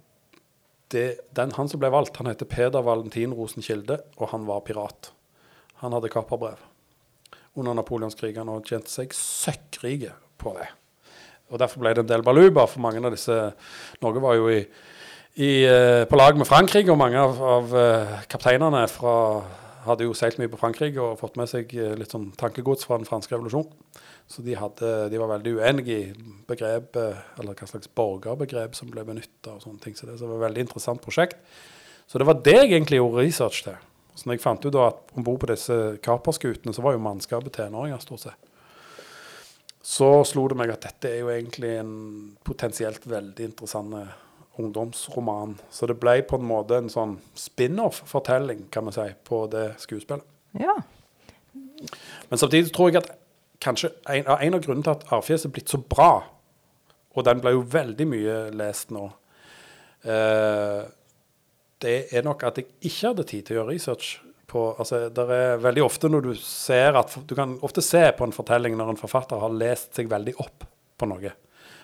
[0.92, 5.12] det, den, han som ble valgt, han heter Peder Valentin Rosenkilde, og han var pirat.
[5.82, 6.58] Han hadde kapperbrev
[7.58, 10.68] under napoleonskrigene og tjente seg søkkrike på det.
[11.48, 13.34] Og Derfor ble det en del baluba for mange av disse
[14.04, 14.60] Norge var jo i,
[15.38, 19.14] i, eh, på lag med Frankrike, og mange av, av eh, kapteinene fra,
[19.84, 22.98] hadde jo seilt mye på Frankrike og fått med seg eh, litt sånn tankegods fra
[22.98, 23.70] den franske revolusjonen.
[24.28, 29.06] Så de, hadde, de var veldig uenige i begrepet, eller hva slags borgerbegrep som ble
[29.06, 29.54] benytta.
[29.62, 31.38] Så det, så det var et veldig interessant prosjekt.
[32.10, 33.80] Så det var det jeg egentlig gjorde research til.
[34.18, 37.06] Så når jeg fant ut da at om bord på disse kaperskutene, så var jo
[37.06, 38.54] mannskapet tenåringer, stort sett.
[39.80, 41.92] Så slo det meg at dette er jo egentlig en
[42.44, 43.94] potensielt veldig interessant
[44.58, 45.56] ungdomsroman.
[45.70, 50.26] Så det ble på en måte en sånn spin-off-fortelling, kan man si, på det skuespillet.
[50.60, 50.76] ja.
[52.28, 53.12] Men samtidig tror jeg at
[53.62, 56.24] kanskje en, en av grunnene til at Arfjes er blitt så bra,
[57.14, 59.04] og den ble jo veldig mye lest nå,
[60.02, 60.80] eh,
[61.82, 64.16] det er nok at jeg ikke hadde tid til å gjøre research
[64.48, 68.24] på altså, der er veldig ofte når du ser at Du kan ofte se på
[68.24, 70.64] en fortelling når en forfatter har lest seg veldig opp
[70.98, 71.34] på noe.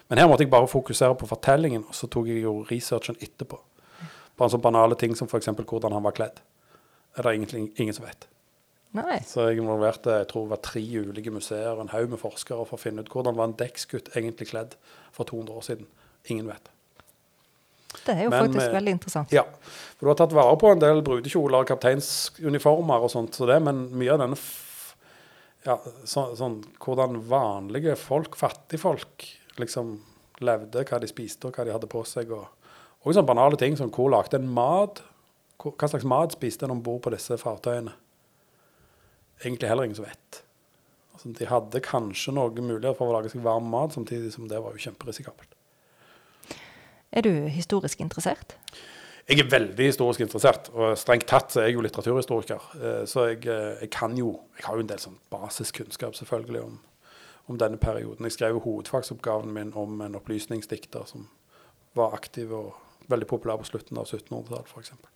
[0.08, 3.60] Men her måtte jeg bare fokusere på fortellingen, og så tok jeg jo researchen etterpå.
[4.40, 5.48] en sånn banale ting som f.eks.
[5.56, 6.40] hvordan han var kledd.
[7.14, 8.28] Det er det egentlig ingen som vet.
[8.94, 9.18] Nei.
[9.26, 12.78] Så jeg involverte jeg tror det var tre ulike museer, en haug med forskere for
[12.78, 14.76] å finne ut hvordan var en dekksgutt egentlig kledd
[15.14, 15.88] for 200 år siden.
[16.30, 16.70] Ingen vet.
[18.04, 19.32] Det er jo Men, faktisk eh, veldig interessant.
[19.34, 19.44] Ja,
[19.96, 23.60] for du har tatt vare på en del brudekjoler og kapteinsuniformer og sånt, så det,
[23.62, 24.38] men mye av denne
[25.64, 29.26] ja, så, sånn hvordan vanlige folk, fattigfolk,
[29.60, 29.96] liksom
[30.44, 32.32] levde, hva de spiste og hva de hadde på seg.
[32.34, 32.46] Og,
[33.02, 35.02] og sånne banale ting som hvor lagde en mat?
[35.60, 37.94] Hvor, hva slags mat spiste en om bord på disse fartøyene?
[39.44, 40.40] Egentlig heller ingen som vet.
[41.14, 44.58] Altså, de hadde kanskje noe mulighet for å lage seg varm mat, samtidig som det
[44.62, 45.54] var jo kjemperisikabelt.
[47.14, 48.56] Er du historisk interessert?
[49.24, 52.64] Jeg er veldig historisk interessert, og strengt tatt så er jeg jo litteraturhistoriker.
[52.76, 56.62] Eh, Så jeg, eh, jeg kan jo Jeg har jo en del sånn basiskunnskap selvfølgelig
[56.62, 56.80] om,
[57.46, 58.24] om denne perioden.
[58.24, 61.28] Jeg skrev hovedfagsoppgaven min om en opplysningsdikter som
[61.94, 62.74] var aktiv og
[63.08, 65.13] veldig populær på slutten av 1700-tallet, f.eks.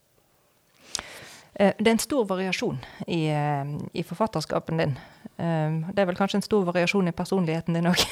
[1.58, 4.92] Eh, Det er en stor variasjon i, eh, i forfatterskapen din.
[5.38, 7.98] Eh, Det er vel kanskje en stor variasjon i personligheten din òg.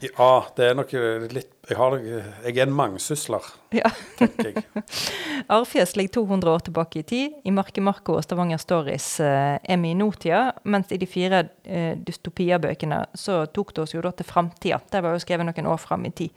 [0.00, 0.92] Ja, det er nok
[1.32, 3.88] litt Jeg, har, jeg er en mangsysler, ja.
[4.18, 4.64] tenker jeg.
[5.56, 7.36] Arfjes ligger 200 år tilbake i tid.
[7.44, 11.94] I Marke Marco og Stavanger Stories er vi i nåtida, mens i de fire eh,
[11.96, 14.80] dystopiabøkene så tok det oss jo da til framtida.
[14.90, 16.30] Der var jo skrevet noen år fram i tid.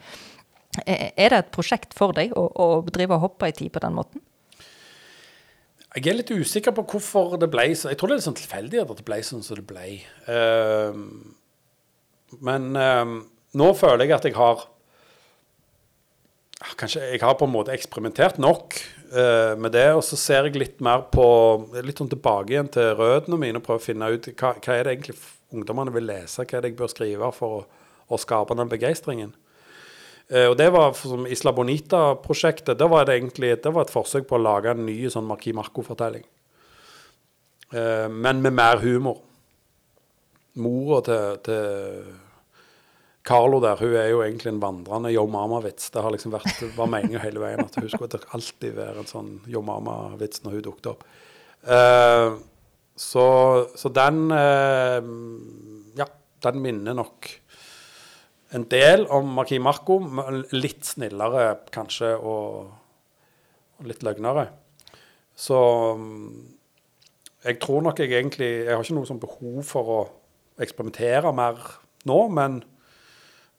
[0.86, 3.94] Er det et prosjekt for deg å, å drive og hoppe i tid på den
[3.98, 4.22] måten?
[5.94, 7.92] Jeg er litt usikker på hvorfor det ble sånn.
[7.94, 9.90] Jeg tror det er litt sånn tilfeldig at det ble sånn som det ble.
[10.26, 10.94] Uh,
[12.42, 13.20] men uh,
[13.60, 14.64] nå føler jeg at jeg har
[16.64, 18.80] ah, Kanskje jeg har på en måte eksperimentert nok
[19.14, 21.28] uh, med det, og så ser jeg litt mer på
[21.78, 24.88] Litt sånn tilbake igjen til røttene mine og prøver å finne ut hva, hva er
[24.88, 25.20] det egentlig
[25.54, 27.64] ungdommene vil lese, hva er det jeg bør skrive for å,
[28.10, 29.38] å skape den begeistringen.
[30.32, 32.78] Eh, og det var som Isla Bonita-prosjektet.
[32.80, 35.54] Det var det egentlig det var et forsøk på å lage en ny sånn Marki
[35.56, 36.24] Marco-fortelling.
[37.74, 39.20] Eh, men med mer humor.
[40.64, 42.14] Mora til, til
[43.26, 45.90] Carlo der, hun er jo egentlig en vandrende Yo Mama-vits.
[45.92, 49.32] Det har liksom vært, var meningen hele veien at hun skulle alltid være en sånn
[49.50, 51.06] Yo Mama-vits når hun dukket opp.
[51.64, 52.36] Eh,
[52.94, 53.24] så,
[53.74, 54.28] så den
[55.98, 56.06] Ja,
[56.46, 57.26] den minner nok
[58.54, 60.00] en del om Marquis Marco.
[60.54, 62.70] Litt snillere kanskje, og,
[63.80, 64.48] og litt løgnere.
[65.34, 65.58] Så
[65.98, 66.44] mm,
[67.48, 70.02] jeg tror nok jeg egentlig Jeg har ikke noe sånn behov for å
[70.62, 71.58] eksperimentere mer
[72.06, 72.60] nå, men,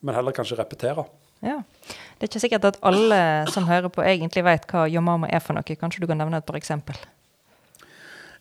[0.05, 1.03] men heller kanskje repetere.
[1.45, 1.59] Ja.
[2.15, 3.19] Det er ikke sikkert at alle
[3.53, 5.77] som hører på, egentlig vet hva Yo Mama er for noe.
[5.81, 6.97] Kanskje du kan nevne et par eksempel?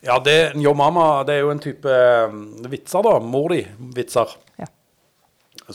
[0.03, 1.97] Ja, det, Yo Mama det er jo en type
[2.29, 3.17] mm, vitser, da.
[3.23, 4.37] Mor di-vitser.
[4.61, 4.69] Ja.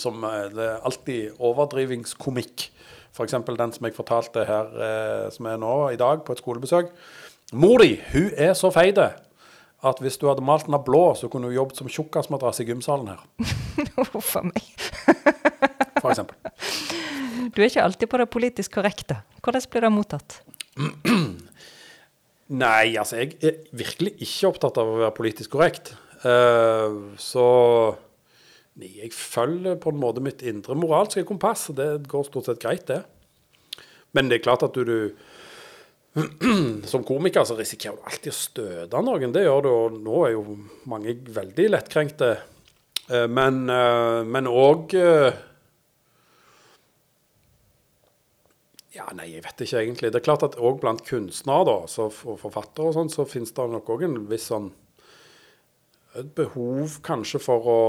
[0.01, 2.69] Som eh, det er alltid overdrivingskomikk.
[3.15, 3.35] F.eks.
[3.49, 6.93] den som jeg fortalte her, eh, som er nå i dag, på et skolebesøk.
[7.59, 11.31] Mor di hun er så feit at hvis du hadde malt den av blå, så
[11.31, 13.21] kunne hun jobbet som tjukkasmadrass i gymsalen her.
[14.13, 14.63] Huff a meg.
[16.03, 16.37] For eksempel.
[17.55, 19.21] Du er ikke alltid på det politisk korrekte.
[19.43, 20.41] Hvordan blir det mottatt?
[22.63, 25.93] Nei, altså jeg er virkelig ikke opptatt av å være politisk korrekt.
[26.25, 27.47] Uh, så
[28.79, 32.63] nei, jeg følger på en måte mitt indre moralske kompass, og det går stort sett
[32.63, 33.03] greit, det.
[34.17, 36.19] Men det er klart at du, du
[36.93, 39.35] som komiker så risikerer du alltid å støte noen.
[39.35, 40.57] Det gjør du, og nå er jo
[40.91, 42.33] mange veldig lettkrenkte.
[43.09, 44.97] Eh, men òg
[48.99, 50.11] Ja, nei, jeg vet ikke egentlig.
[50.11, 53.67] Det er klart at òg blant kunstnere da, og forfattere og sånn, så finnes det
[53.71, 54.73] nok òg en viss sånn
[56.19, 57.83] Et behov kanskje for å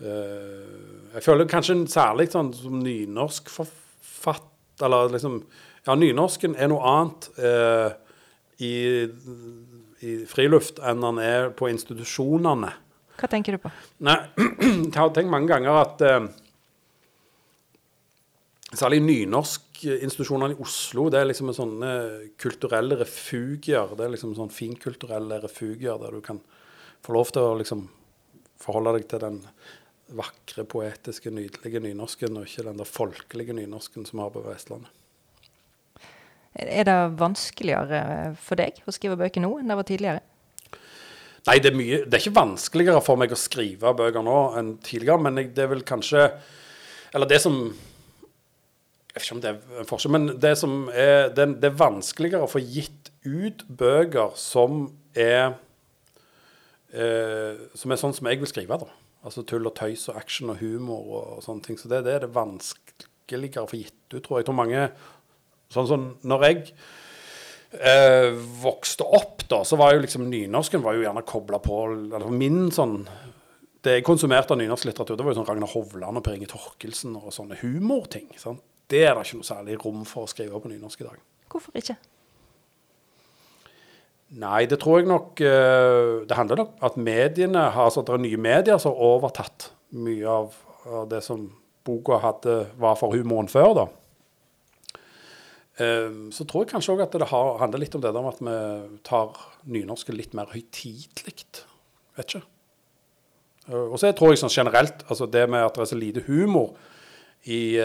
[0.00, 5.42] Jeg føler kanskje særlig sånn som nynorsk forfatt Eller liksom
[5.84, 7.90] Ja, nynorsken er noe annet uh,
[8.60, 9.08] i,
[10.04, 12.68] i, friluft enn den er på institusjonene.
[13.16, 13.70] Hva tenker du på?
[14.04, 14.18] Nei,
[14.84, 16.28] jeg har tenkt mange ganger at uh,
[18.70, 21.08] Særlig nynorskinstitusjonene i Oslo.
[21.10, 21.94] Det er liksom sånne
[22.38, 23.96] kulturelle refugier.
[23.98, 26.38] Det er liksom sånn finkulturelle refugier der du kan
[27.02, 27.88] få lov til å liksom
[28.60, 29.40] forholde deg til den
[30.16, 34.96] vakre, poetiske, nydelige nynorsken, og ikke den der folkelige nynorsken som vi har på Vestlandet.
[36.60, 40.22] Er det vanskeligere for deg å skrive bøker nå enn det var tidligere?
[41.46, 44.74] Nei, det er, mye, det er ikke vanskeligere for meg å skrive bøker nå enn
[44.84, 46.26] tidligere, men det er vel kanskje
[47.14, 47.62] Eller det som
[49.10, 51.80] jeg vet ikke om det er en forskjell, men det, som er, det, det er
[51.80, 54.84] vanskeligere å få gitt ut bøker som
[55.18, 55.56] er
[56.94, 58.78] eh, Som er sånn som jeg vil skrive.
[58.78, 58.99] da.
[59.26, 61.78] Altså tull og tøys og action og humor og, sånne ting.
[61.80, 64.44] Så det, det, er det vanskeligere å få gitt ut, tror jeg.
[64.44, 64.90] Jeg tror mange
[65.70, 66.62] Sånn som når jeg
[67.78, 72.26] eh, vokste opp, da, så var jo liksom nynorsken var jo gjerne kobla på eller
[72.34, 73.04] Min sånn
[73.80, 76.50] det jeg konsumerte av nynorsk litteratur, det var jo sånn Ragnar Hovland og Per Inge
[76.50, 78.26] Torkelsen og sånne humorting.
[78.36, 78.60] sant?
[78.90, 81.22] Det er det ikke noe særlig rom for å skrive på nynorsk i dag.
[81.50, 81.96] Hvorfor ikke?
[84.38, 88.22] Nei, det tror jeg nok uh, Det handler nok at mediene har, altså det er
[88.22, 90.52] nye medier som har overtatt mye av,
[90.86, 91.48] av det som
[91.86, 93.72] boka hadde, var for humoren før.
[93.74, 93.86] da.
[95.80, 98.36] Uh, så tror jeg kanskje òg at det har, handler litt om det der med
[98.36, 99.34] at vi tar
[99.66, 101.34] nynorsken litt mer høytidelig.
[102.20, 102.44] Vet ikke.
[103.66, 106.26] Uh, og så tror jeg sånn generelt altså det med at det er så lite
[106.30, 106.76] humor
[107.50, 107.80] i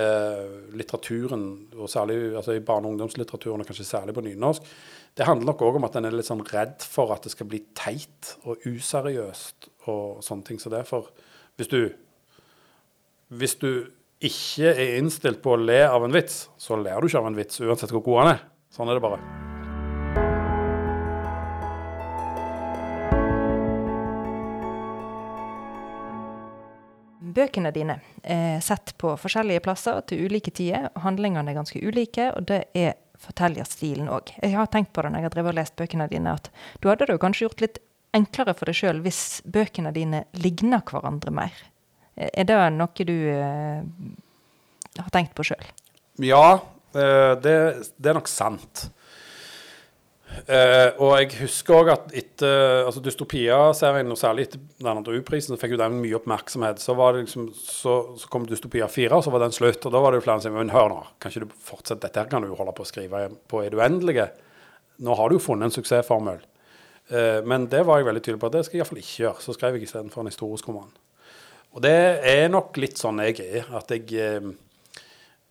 [0.75, 1.45] litteraturen,
[1.79, 4.65] og særlig altså i barne- og ungdomslitteraturen, og kanskje særlig på nynorsk,
[5.15, 7.47] det handler nok òg om at en er litt sånn redd for at det skal
[7.47, 10.83] bli teit og useriøst og sånne ting som det.
[10.89, 11.07] For
[11.55, 11.79] hvis du,
[13.31, 13.69] hvis du
[14.19, 17.39] ikke er innstilt på å le av en vits, så ler du ikke av en
[17.39, 18.45] vits uansett hvor god han er.
[18.75, 19.23] Sånn er det bare.
[27.35, 30.87] bøkene dine er sett på forskjellige plasser til ulike tider.
[31.03, 34.33] Handlingene er ganske ulike, og det er fortellerstilen òg.
[34.41, 36.49] Jeg har tenkt på det når jeg har og lest bøkene dine, at
[36.81, 37.81] du hadde det jo kanskje gjort litt
[38.15, 41.55] enklere for deg sjøl hvis bøkene dine ligner hverandre mer.
[42.15, 43.83] Er det noe du uh,
[45.01, 45.65] har tenkt på sjøl?
[46.23, 46.59] Ja,
[46.95, 47.55] uh, det,
[47.97, 48.87] det, er nok sant.
[50.25, 55.53] Uh, og jeg husker òg at etter altså Dystopia-serien, og særlig etter den andre U-prisen,
[55.53, 56.81] så fikk jo den mye oppmerksomhet.
[56.81, 59.85] Så, liksom, så, så kom Dystopia 4, og så var den slutt.
[59.85, 62.01] Og da var det jo flere som sa men hør nå, kan ikke du fortsette,
[62.03, 64.27] dette her kan du jo holde på å skrive på i det uendelige.
[65.05, 66.43] Nå har du jo funnet en suksessformel.
[67.13, 69.45] Uh, men det var jeg veldig tydelig på at det skal jeg iallfall ikke gjøre.
[69.45, 70.93] Så skrev jeg istedenfor en historisk roman.
[71.75, 73.71] Og det er nok litt sånn jeg er.
[73.77, 74.09] At jeg
[74.41, 74.53] uh,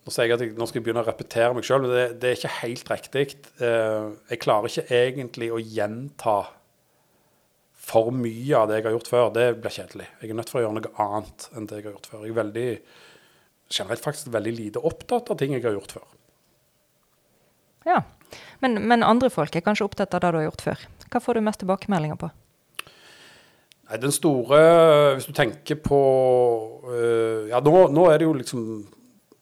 [0.05, 2.03] nå sier jeg at jeg, nå skal jeg begynne å repetere meg sjøl, men det,
[2.21, 3.23] det, er ikke helt riktig.
[3.57, 6.35] Eh, jeg klarer ikke egentlig å gjenta
[7.85, 9.31] for mye av det jeg har gjort før.
[9.33, 10.07] Det blir kjedelig.
[10.21, 12.21] Jeg er nødt for å gjøre noe annet enn det jeg har gjort før.
[12.21, 12.67] Jeg er veldig,
[13.79, 16.07] generelt faktisk veldig lite opptatt av ting jeg har gjort før.
[17.85, 17.99] Ja,
[18.61, 20.87] men, men andre folk er kanskje opptatt av det du har gjort før.
[21.09, 22.29] Hva får du mest tilbakemeldinger på?
[23.85, 24.59] Nei, den store
[25.13, 25.99] Hvis du tenker på
[26.89, 28.63] øh, Ja, nå, nå, er det jo liksom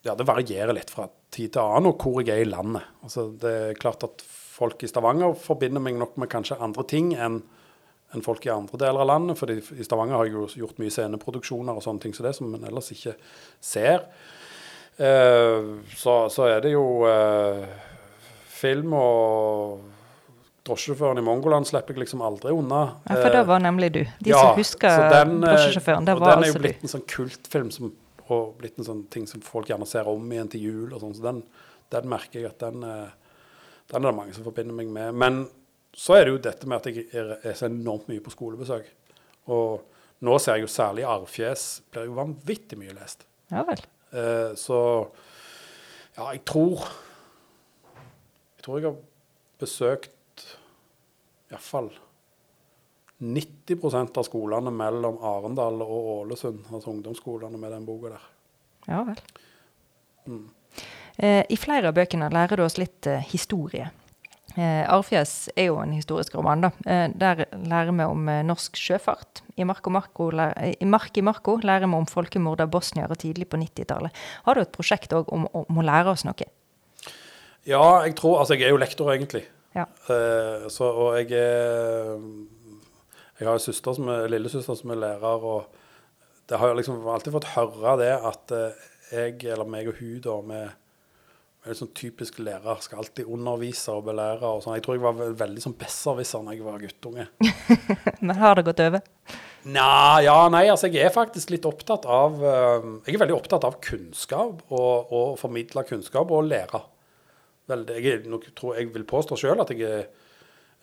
[0.03, 2.85] ja, det varierer litt fra tid til annen, og hvor jeg er i landet.
[3.05, 7.13] Altså, det er klart at folk i Stavanger forbinder meg nok med kanskje andre ting
[7.15, 7.41] enn
[8.13, 9.39] enn folk i andre deler av landet.
[9.39, 12.51] For i Stavanger har jeg jo gjort mye sceneproduksjoner og sånne ting så det som
[12.53, 13.15] en ellers ikke
[13.57, 14.05] ser.
[14.93, 17.63] Uh, så, så, er det jo uh,
[18.53, 19.79] film og
[20.63, 22.83] drosjesjåføren i Mongoland slipper jeg liksom aldri unna.
[23.09, 24.03] Ja, For det var nemlig du.
[24.05, 26.45] De ja, som husker den, drosjesjåføren, det var altså du.
[26.45, 27.95] Den er jo blitt en sånn kultfilm som
[28.31, 30.93] og blitt en sånn ting som folk gjerne ser om igjen til jul.
[30.93, 31.41] og sånn, så den,
[31.93, 33.39] den, merker jeg at den, eh,
[33.91, 35.17] den, er det mange som forbinder meg med.
[35.19, 35.41] Men
[35.93, 38.87] så er det jo dette med at jeg er, er så enormt mye på skolebesøk.
[39.53, 43.27] Og nå ser jeg jo særlig Arvfjes blir jo vanvittig mye lest.
[43.51, 43.83] Ja vel.
[44.13, 44.79] Eh, så
[46.13, 46.83] ja, jeg tror
[48.53, 48.99] Jeg tror jeg har
[49.59, 50.43] besøkt
[51.51, 51.89] iallfall
[53.23, 58.25] 90% av skolene mellom Arendal og Ålesund, altså ungdomsskolene med den boka der.
[58.89, 59.21] Ja vel.
[61.17, 63.89] Eh, I flere av bøkene lærer du oss litt eh, historie.
[64.53, 66.61] Eh, Arfjes er jo en historisk roman.
[66.65, 66.71] da.
[66.85, 69.41] Eh, der lærer vi om eh, norsk sjøfart.
[69.57, 72.71] I Mark, og Marco, læ- eh, I Mark i Marco lærer vi om folkemord av
[72.73, 74.11] bosniere tidlig på 90-tallet.
[74.45, 76.49] Har du et prosjekt òg om, om å lære oss noe?
[77.65, 79.45] Ja, jeg tror Altså, jeg er jo lektor, egentlig.
[79.73, 79.85] Ja.
[80.09, 82.17] Eh, så, og jeg er
[83.43, 87.03] Jeg har en søster som er, lillesøster som er lærer, og det har jeg liksom
[87.11, 90.61] alltid fått høre det at eh, jeg, eller meg og hun, da, vi
[91.63, 94.73] vi er sånn typisk lærer, skal alltid undervise og belære og sånn.
[94.75, 97.27] Jeg tror jeg var veldig sånn besserwisser når jeg var guttunge.
[98.27, 99.05] Men har det gått over?
[99.71, 103.63] Nja, ja, nei, altså jeg er faktisk litt opptatt av eh, Jeg er veldig opptatt
[103.63, 106.83] av kunnskap og, og formidle kunnskap og lære.
[107.71, 110.09] Veldig, jeg, nok, tror, jeg vil påstå sjøl at jeg er,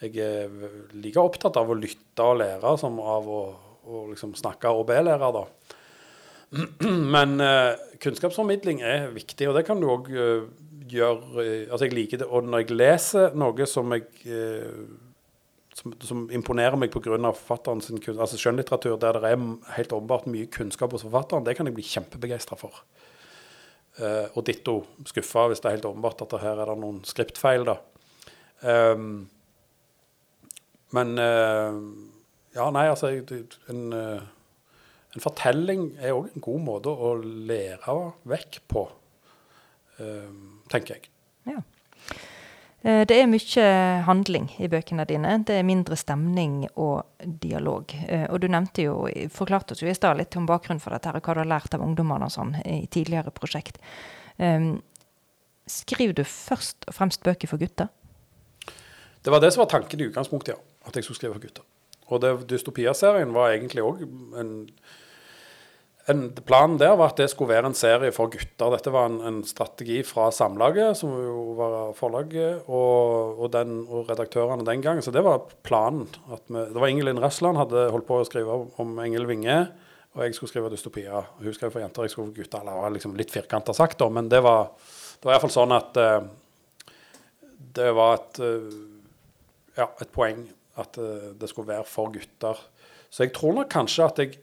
[0.00, 3.42] jeg er like opptatt av å lytte og lære som av å,
[3.84, 5.44] å liksom snakke og be-lære, da.
[7.14, 10.08] Men eh, kunnskapsformidling er viktig, og det kan du òg
[10.90, 12.26] gjøre eh, Altså, jeg liker det.
[12.26, 14.82] Og når jeg leser noe som jeg eh,
[15.80, 17.16] som, som imponerer meg pga.
[17.32, 19.44] forfatteren sin kunst, altså skjønnlitteratur, der det er
[19.76, 22.82] helt åpenbart mye kunnskap hos forfatteren, det kan jeg bli kjempebegeistra for.
[24.00, 24.76] Uh, og ditto
[25.08, 27.74] skuffa hvis det er helt åpenbart at det her er det noen skriptfeil, da.
[28.70, 29.14] Ehm,
[30.92, 31.80] men eh,
[32.56, 33.12] Ja, nei, altså
[33.70, 34.22] en, eh,
[35.14, 37.94] en fortelling er òg en god måte å lære
[38.26, 38.88] vekk på,
[40.00, 41.08] ehm, tenker jeg.
[41.46, 41.60] Ja.
[42.82, 45.44] Eh, Det er mye handling i bøkene dine.
[45.44, 47.04] Det er mindre stemning og
[47.40, 47.94] dialog.
[48.08, 51.06] Eh, Og du nevnte jo, forklarte oss jo i stad litt om bakgrunnen for dette,
[51.06, 53.78] her, og hva du har lært av ungdommene og sånn i tidligere prosjekt.
[55.66, 57.88] Skriver du først og fremst bøker for gutter?
[59.22, 60.69] Det var det som var tanken i utgangspunktet, ja.
[60.86, 61.66] At jeg skulle skrive for gutter.
[62.10, 64.00] Og det, Dystopia-serien var egentlig òg
[64.40, 64.54] en,
[66.10, 68.72] en Planen der var at det skulle være en serie for gutter.
[68.74, 74.10] Dette var en, en strategi fra Samlaget, som jo var forlaget, og, og, den, og
[74.10, 75.04] redaktørene den gangen.
[75.06, 76.08] Så det var planen.
[76.48, 79.60] Vi, det var Ingelin Røsland hadde holdt på å skrive om- Engel Winge,
[80.16, 81.22] og jeg skulle skrive Dystopia.
[81.38, 82.64] Hun skrev for jenter, jeg skulle for gutter.
[82.64, 84.72] Eller liksom litt firkanta sagt, da, men det var,
[85.20, 86.24] det var iallfall sånn at uh,
[87.78, 88.80] det var et uh,
[89.78, 90.42] ja, et poeng
[90.82, 92.64] at eh, det skulle være for gutter.
[93.10, 94.36] Så jeg tror nok kanskje at jeg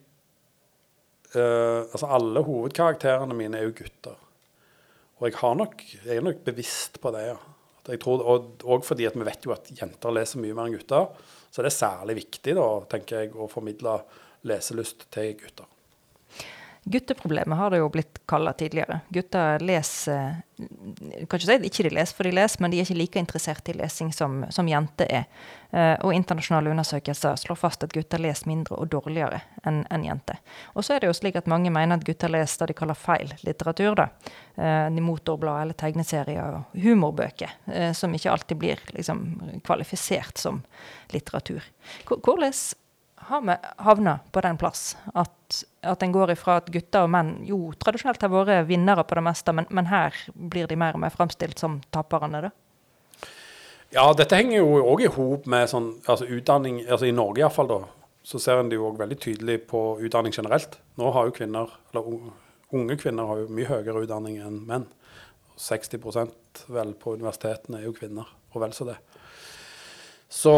[1.36, 4.18] uh, Altså alle hovedkarakterene mine er jo gutter.
[5.18, 7.38] Og jeg, nok, jeg er nok bevisst på det, ja.
[7.88, 11.08] Tror, og, og fordi at vi vet jo at jenter leser mye mer enn gutter.
[11.48, 14.02] Så det er særlig viktig, da, tenker jeg, å formidle
[14.48, 15.70] leselyst til gutter.
[16.88, 19.02] Gutteproblemet har det jo blitt kalla tidligere.
[19.12, 22.98] Gutter leser kan ikke si ikke de leser for de leser, men de er ikke
[22.98, 25.26] like interessert i lesing som, som jenter er.
[25.70, 30.40] Eh, og internasjonale undersøkelser slår fast at gutter leser mindre og dårligere enn en jenter.
[30.74, 32.98] Og så er det jo slik at mange mener at gutter leser det de kaller
[32.98, 33.94] feil litteratur.
[34.00, 34.08] da.
[34.56, 40.64] Eh, de motorblad eller tegneserier og humorbøker, eh, som ikke alltid blir liksom, kvalifisert som
[41.14, 41.62] litteratur.
[42.08, 42.54] Hvor- Hvordan
[43.28, 47.34] har vi havna på den plass at, at en går ifra at gutter og menn
[47.48, 51.04] jo tradisjonelt har vært vinnere på det meste, men, men her blir de mer og
[51.04, 52.54] mer framstilt som taperne, da?
[53.92, 57.70] Ja, dette henger jo òg i hop med sånn, altså utdanning altså I Norge iallfall,
[57.72, 57.80] da,
[58.28, 60.80] så ser en det jo òg veldig tydelig på utdanning generelt.
[61.00, 62.10] Nå har jo kvinner, eller
[62.76, 64.90] unge kvinner har jo mye høyere utdanning enn menn.
[65.58, 68.98] 60% vel på universitetene er jo kvinner, og vel så det.
[70.28, 70.54] Så,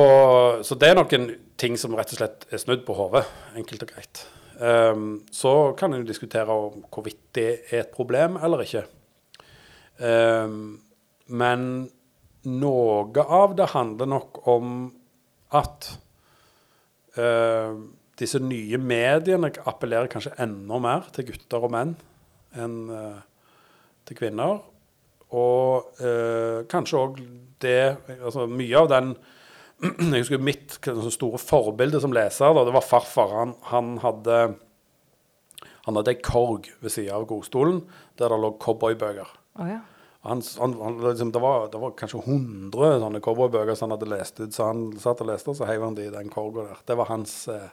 [0.65, 3.25] så det er noen ting som rett og slett er snudd på hodet,
[3.57, 4.23] enkelt og greit.
[4.59, 8.83] Um, så kan en diskutere om hvorvidt det er et problem eller ikke.
[9.99, 10.81] Um,
[11.29, 11.63] men
[12.49, 14.73] noe av det handler nok om
[15.55, 15.91] at
[17.19, 17.77] uh,
[18.19, 21.95] disse nye mediene appellerer kanskje enda mer til gutter og menn
[22.59, 23.19] enn uh,
[24.07, 24.59] til kvinner.
[25.29, 27.19] Og uh, kanskje òg
[27.61, 27.81] det
[28.17, 29.13] altså Mye av den
[30.13, 33.35] Jeg husker mitt sånn store forbilde som leser, da, det var farfar.
[33.35, 34.39] Han, han hadde
[35.89, 37.79] han hadde ei korg ved sida av godstolen
[38.19, 39.29] der det lå cowboybøker.
[39.57, 39.79] Oh, ja.
[40.27, 44.09] Han, han, han, liksom, det, var, det var kanskje 100 sånne cowboybøker som han hadde
[44.11, 46.67] lest ut, så han satt og leste, og så heiv han de i den korga
[46.67, 46.81] der.
[46.91, 47.69] Det var hans eh,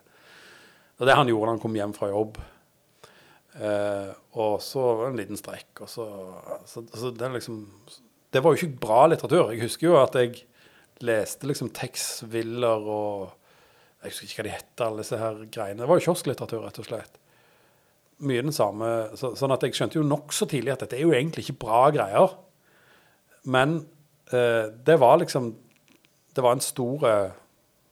[0.97, 2.39] Det er det han gjorde da han kom hjem fra jobb.
[3.57, 6.07] Eh, og så var det en liten strekk, og så,
[6.71, 7.65] så, så det, liksom,
[8.33, 9.51] det var jo ikke bra litteratur.
[9.53, 10.47] Jeg husker jo at jeg
[11.05, 13.35] leste liksom Tex Willer og
[14.03, 15.81] Jeg husker ikke hva de heter, alle disse her greiene.
[15.83, 17.17] Det var jo kiosklitteratur, rett og slett
[18.25, 21.15] mye den samme så, Sånn at jeg skjønte jo nokså tidlig at dette er jo
[21.17, 22.37] egentlig ikke bra greier.
[23.53, 23.79] Men
[24.33, 25.53] eh, det var liksom
[26.35, 27.35] Det var en stor eh,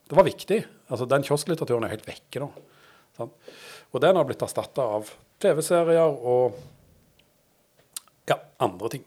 [0.08, 2.50] Det var viktig Altså, Den kiosklitteraturen er helt vekke nå.
[3.16, 3.30] Sånn.
[3.94, 5.08] Og den har blitt erstatta av
[5.40, 6.58] TV-serier og
[8.28, 9.04] ja, andre ting.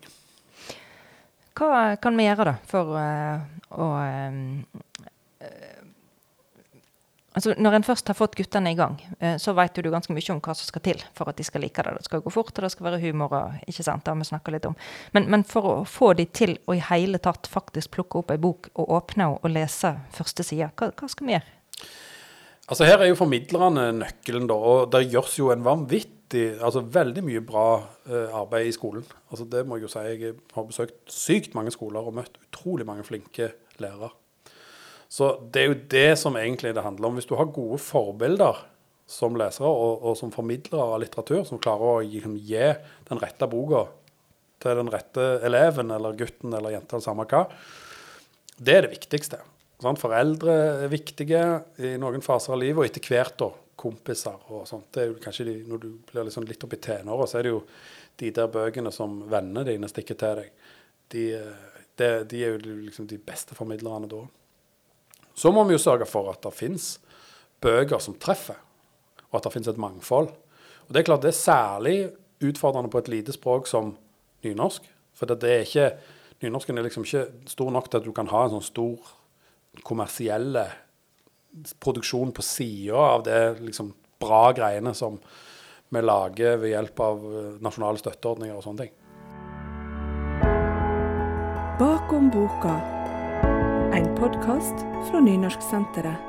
[1.58, 3.42] Hva kan vi gjøre da for uh,
[3.74, 4.78] å eh,
[7.38, 10.32] Altså, Når en først har fått guttene i gang, eh, så vet du ganske mye
[10.32, 11.92] om hva som skal til for at de skal like det.
[11.94, 13.30] Det skal gå fort, og det skal være humor.
[13.30, 14.74] og ikke sant, det har vi snakket litt om.
[15.14, 18.42] Men, men, for å få de til å i hele tatt faktisk plukke opp ei
[18.42, 21.54] bok og åpne og lese første side, hva, hva skal vi gjøre?
[22.68, 24.58] Altså Her er jo formidlerne nøkkelen, da.
[24.58, 29.04] Og det gjøres jo en vanvittig, altså veldig mye bra uh, arbeid i skolen.
[29.30, 30.04] Altså Det må jeg jo si.
[30.04, 34.10] Jeg har besøkt sykt mange skoler og møtt utrolig mange flinke lærere.
[35.08, 37.14] Så det er jo det som egentlig det handler om.
[37.16, 38.60] Hvis du har gode forbilder
[39.08, 42.66] som lesere og, og som formidlere av litteratur, som klarer å gi, gi
[43.08, 43.86] den rette boka
[44.60, 47.46] til den rette eleven eller gutten eller jenta, samme hva,
[48.58, 49.38] det er det viktigste.
[49.78, 50.54] Sånn, foreldre
[50.84, 51.42] er viktige
[51.78, 53.48] i noen faser av livet, og etter hvert da,
[53.78, 54.90] kompiser og sånt.
[54.94, 57.54] Det er jo kanskje de, Når du blir liksom litt oppi tenåra, så er det
[57.54, 57.62] jo
[58.18, 60.50] de der bøkene som vennene dine stikker til deg.
[61.14, 61.24] De,
[61.98, 64.24] de, de er jo liksom de beste formidlerne da.
[65.38, 66.96] Så må vi jo sørge for at det fins
[67.62, 68.58] bøker som treffer,
[69.30, 70.32] og at det fins et mangfold.
[70.86, 71.96] Og det er klart det er særlig
[72.42, 73.94] utfordrende på et lite språk som
[74.46, 74.82] nynorsk.
[75.14, 75.88] For det er ikke,
[76.42, 79.14] nynorsken er liksom ikke stor nok til at du kan ha en sånn stor
[79.86, 80.66] kommersielle
[81.80, 85.18] produksjon på sida av det liksom bra greiene som
[85.88, 88.94] vi lager ved hjelp av eh, nasjonale støtteordninger og sånne ting.
[91.78, 92.74] Bakom boka
[93.96, 96.26] en podkast fra Nynorsksenteret.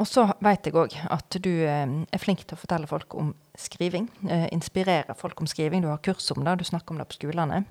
[0.00, 3.34] Og så vet jeg òg at du eh, er flink til å fortelle folk om
[3.58, 4.08] skriving.
[4.26, 5.84] Eh, inspirere folk om skriving.
[5.84, 7.64] Du har kurs om det, du snakker om det på skolene.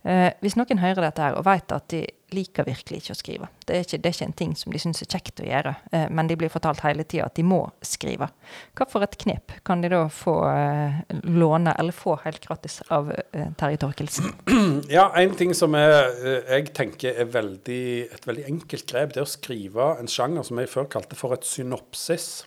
[0.00, 1.98] Eh, hvis noen hører dette her og vet at de
[2.32, 4.80] liker virkelig ikke å skrive, det er ikke, det er ikke en ting som de
[4.80, 7.58] syns er kjekt å gjøre, eh, men de blir fortalt hele tida at de må
[7.84, 8.30] skrive,
[8.78, 13.10] hva for et knep kan de da få eh, låne, eller få helt gratis av
[13.12, 14.32] eh, Terje Torkelsen?
[14.96, 17.84] Ja, en ting som er, eh, jeg tenker er veldig,
[18.16, 21.36] et veldig enkelt grep, det er å skrive en sjanger som jeg før kalte for
[21.36, 22.46] et synopsis.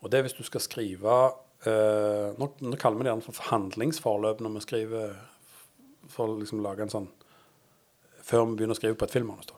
[0.00, 1.22] Og det er hvis du skal skrive
[1.62, 5.12] Uh, nå, nå, kaller vi det gjerne for handlingsforløp når vi skriver
[6.12, 7.10] for å liksom lage en sånn
[8.22, 9.48] Før vi begynner å skrive på et filmmanus.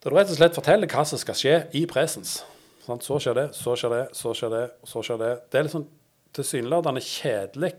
[0.00, 2.38] Da du rett og slett forteller hva som skal skje i presens.
[2.86, 5.32] Sånn, Så skjer det, så skjer det, så skjer det, så skjer det.
[5.52, 5.84] Det er liksom
[6.32, 7.74] tilsynelatende kjedelig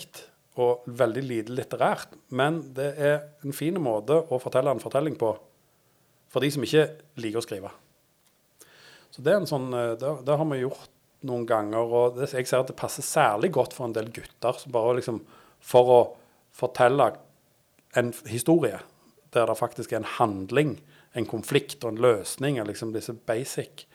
[0.61, 5.31] og veldig lite litterært, men det er en fin måte å fortelle en fortelling på
[6.31, 6.85] for de som ikke
[7.19, 7.71] liker å skrive.
[9.11, 10.91] Så det er en sånn, eh, det, det har vi gjort
[11.27, 14.61] noen ganger, og det, jeg ser at det passer særlig godt for en del gutter.
[14.71, 15.19] bare liksom
[15.61, 15.99] For å
[16.55, 17.11] fortelle
[17.97, 18.79] en historie
[19.31, 20.75] der det faktisk er en handling,
[21.15, 23.85] en konflikt og en løsning, og liksom disse basic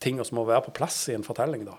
[0.00, 1.64] tingene som må være på plass i en fortelling.
[1.64, 1.78] da.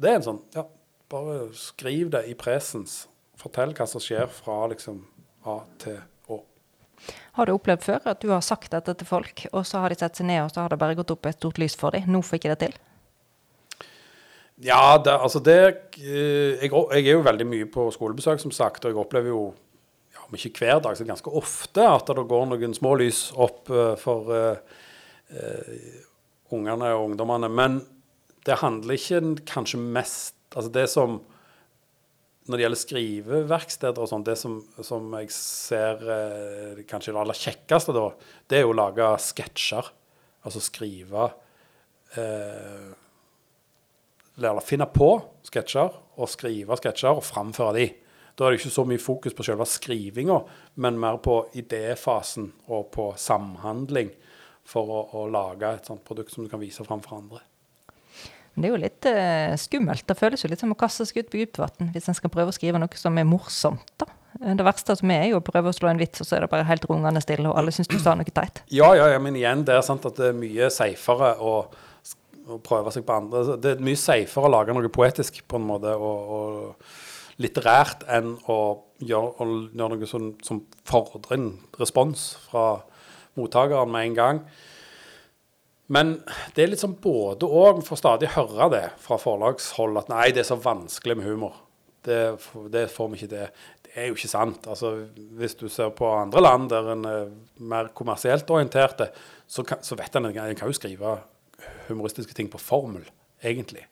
[0.00, 0.66] Det er en sånn ja,
[1.10, 3.08] Bare skriv det i presens.
[3.34, 5.00] Fortell hva som skjer fra liksom
[5.42, 5.96] A til
[6.30, 6.36] Å.
[7.34, 9.98] Har du opplevd før at du har sagt dette til folk, og så har de
[9.98, 12.06] sett seg ned, og så har det bare gått opp et stort lys for dem?
[12.06, 12.78] Nå fikk jeg det til?
[14.60, 15.56] Ja, det, altså det
[16.02, 18.84] eh, jeg, jeg, er jo veldig mye på skolebesøk, som sagt.
[18.84, 19.44] Og jeg opplever jo,
[20.12, 23.72] ja, om ikke hver dag, så ganske ofte at det går noen små lys opp
[23.72, 24.84] uh, for uh,
[25.32, 25.72] uh,
[26.52, 27.48] ungene og ungdommene.
[27.48, 27.80] Men
[28.44, 31.20] det handler ikke kanskje mest Altså det som
[32.50, 36.00] Når det gjelder skriveverksteder og sånn, det som, som, jeg ser
[36.90, 38.08] kanskje det aller kjekkeste da,
[38.50, 39.92] det er jo å lage sketsjer.
[40.42, 41.28] Altså skrive
[42.18, 42.88] eh,
[44.48, 45.12] eller finne på
[45.46, 47.88] sketsjer og skrive sketsjer og framføre de.
[48.38, 50.38] Da er det ikke så mye fokus på selve skrivinga,
[50.80, 54.12] men mer på idéfasen og på samhandling
[54.70, 57.42] for å, å, lage et sånt produkt som du kan vise fram for andre.
[58.54, 60.06] Det er jo litt eh, skummelt.
[60.08, 62.32] Det føles jo litt som å kaste seg ut på dypt vann hvis en skal
[62.32, 63.92] prøve å skrive noe som er morsomt.
[64.00, 64.08] da.
[64.40, 66.44] Det verste som er, er jo å prøve å slå en vits, og så er
[66.44, 68.62] det bare helt rungende stille, og alle syns du sa noe teit.
[68.72, 71.54] Ja, ja, ja, men igjen, det er sant at det er mye safere å
[72.50, 73.56] og prøve seg på andre.
[73.62, 78.34] Det er mye safere å lage noe poetisk på en måte, og, og litterært enn
[78.50, 78.58] å
[79.00, 81.48] gjøre, å gjøre noe som, som fordrer en
[81.80, 82.66] respons fra
[83.38, 84.42] mottakeren med en gang.
[85.90, 86.14] Men
[86.54, 87.82] det er litt sånn både òg.
[87.86, 91.58] Får stadig høre det fra forlagshold at nei, det er så vanskelig med humor.
[92.06, 92.20] Det,
[92.72, 93.64] det får vi ikke til.
[93.90, 94.68] Det er jo ikke sant.
[94.70, 94.92] Altså,
[95.40, 97.32] hvis du ser på andre land der en er
[97.72, 99.10] mer kommersielt orienterte,
[99.50, 101.18] så, så vet en at en kan jo skrive
[101.88, 103.04] humoristiske ting på formel,
[103.42, 103.86] egentlig.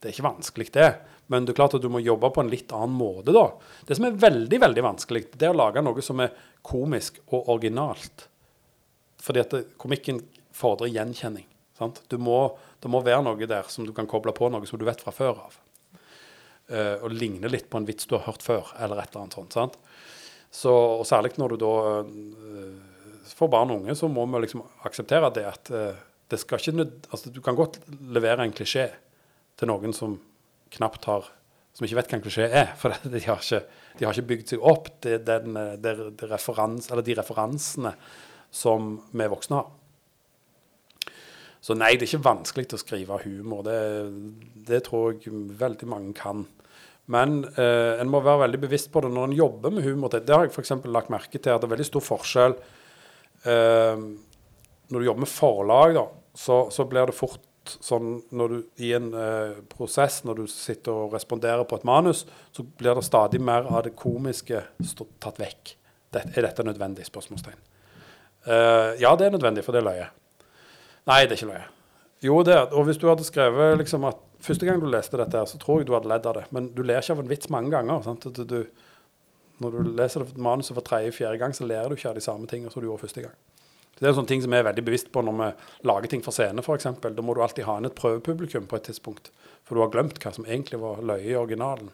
[0.00, 0.90] Det er ikke vanskelig, det.
[1.32, 3.48] Men det er klart at du må jobbe på en litt annen måte, da.
[3.88, 6.34] Det som er veldig, veldig vanskelig, det er å lage noe som er
[6.66, 8.28] komisk og originalt.
[9.22, 10.20] Fordi at komikken
[10.54, 11.46] fordrer gjenkjenning.
[11.76, 12.02] Sant?
[12.08, 12.38] Du må,
[12.80, 15.14] det må være noe der som du kan koble på noe som du vet fra
[15.14, 15.56] før av.
[16.66, 19.36] Uh, og ligne litt på en vits du har hørt før, eller et eller annet
[19.38, 19.54] sånt.
[19.54, 19.76] sant?
[20.50, 21.72] Så, og særlig når du da
[22.06, 22.76] uh,
[23.34, 25.98] For barn og unge så må vi liksom akseptere det at eh,
[26.30, 28.88] det skal ikke altså Du kan godt levere en klisjé
[29.56, 30.18] til noen som
[30.74, 31.30] knapt har
[31.76, 32.70] Som ikke vet hva en klisjé er.
[32.80, 33.62] For de har ikke,
[33.98, 37.92] de har ikke bygd seg opp det, den, det, det referans, de referansene
[38.50, 39.66] som vi voksne har.
[41.60, 43.64] Så nei, det er ikke vanskelig å skrive humor.
[43.66, 43.78] Det,
[44.68, 46.44] det tror jeg veldig mange kan.
[47.12, 50.14] Men eh, en må være veldig bevisst på det når en jobber med humor.
[50.14, 50.72] Det har jeg f.eks.
[50.90, 52.56] lagt merke til at det er veldig stor forskjell
[53.50, 54.06] eh,
[54.88, 56.06] Når du jobber med forlag, da,
[56.36, 57.42] så, så, blir det fort
[57.82, 62.22] sånn når du i en eh, prosess, når du sitter og responderer på et manus,
[62.54, 64.62] så blir det stadig mer av det komiske
[65.18, 65.72] tatt vekk.
[66.14, 67.08] Det, er dette nødvendig?
[67.08, 67.58] spørsmålstegn.
[68.46, 70.06] Uh, ja, det er nødvendig, for det er løye.
[71.10, 71.64] Nei, det er ikke løye.
[72.22, 75.40] Jo, det er Og hvis du hadde skrevet liksom at Første gang du leste dette,
[75.48, 76.42] så tror jeg du hadde ledd av det.
[76.54, 78.02] Men du ler ikke av en vits mange ganger.
[78.04, 78.26] sant?
[78.36, 78.66] Du, du,
[79.64, 82.70] når du leser manuset for tredje-fjerde gang, så ler du ikke av de samme tingene
[82.70, 83.32] som du gjorde første gang.
[83.96, 85.50] Det er en sånn ting som vi er veldig bevisst på når vi
[85.88, 86.88] lager ting for scene, f.eks.
[87.02, 89.30] Da må du alltid ha inn et prøvepublikum på et tidspunkt.
[89.64, 91.88] For du har glemt hva som egentlig var løye i originalen.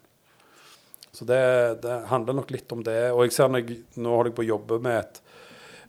[1.13, 1.43] Så det,
[1.85, 3.13] det handler nok litt om det.
[3.13, 5.23] Og jeg ser når jeg, nå holder jeg på å jobbe med et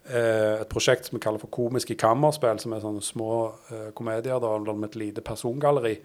[0.04, 3.32] Eh, et prosjekt som vi kaller for Komiske kammerspill, som er sånne små
[3.72, 5.96] eh, komedier da, med et lite persongalleri.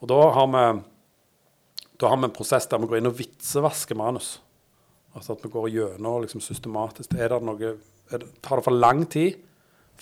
[0.00, 3.98] Og da har, vi, da har vi en prosess der vi går inn og vitsevasker
[3.98, 4.38] manus.
[5.12, 7.12] Altså at vi går gjennom liksom, systematisk.
[7.12, 7.74] Er det noe,
[8.08, 9.36] er det, tar det for lang tid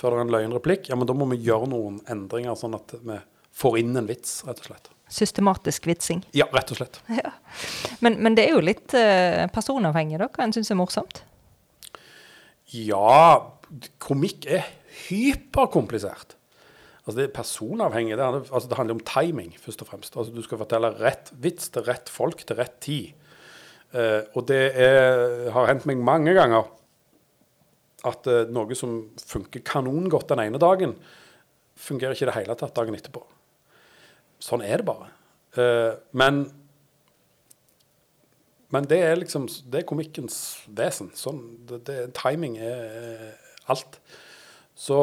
[0.00, 2.96] før det er en løgnreplikk, ja, men da må vi gjøre noen endringer, sånn at
[3.04, 3.18] vi
[3.60, 4.90] får inn en vits, rett og slett.
[5.10, 6.22] Systematisk vitsing?
[6.36, 7.00] Ja, rett og slett.
[7.20, 7.34] Ja.
[8.00, 11.24] Men, men, det er jo litt eh, personavhengig, da, hva en syns er morsomt?
[12.70, 13.50] Ja,
[14.02, 14.68] komikk er
[15.08, 16.36] hyperkomplisert.
[17.00, 18.14] Altså Det er personavhengig.
[18.14, 20.16] Det, handler, altså det handler om timing, først og fremst.
[20.16, 23.10] Altså Du skal fortelle rett vits til rett folk til rett tid.
[23.90, 26.68] Uh, og det er, har hendt meg mange ganger
[28.08, 30.96] at uh, noe som funker kanongodt den ene dagen,
[31.80, 33.22] fungerer ikke i det hele tatt dagen etterpå.
[34.40, 35.10] Sånn er det bare.
[35.56, 36.44] Uh, men
[38.70, 40.36] men det er liksom det er komikkens
[40.78, 41.08] vesen.
[41.18, 43.32] Sånn, det, det, timing er
[43.70, 43.98] alt.
[44.78, 44.98] Så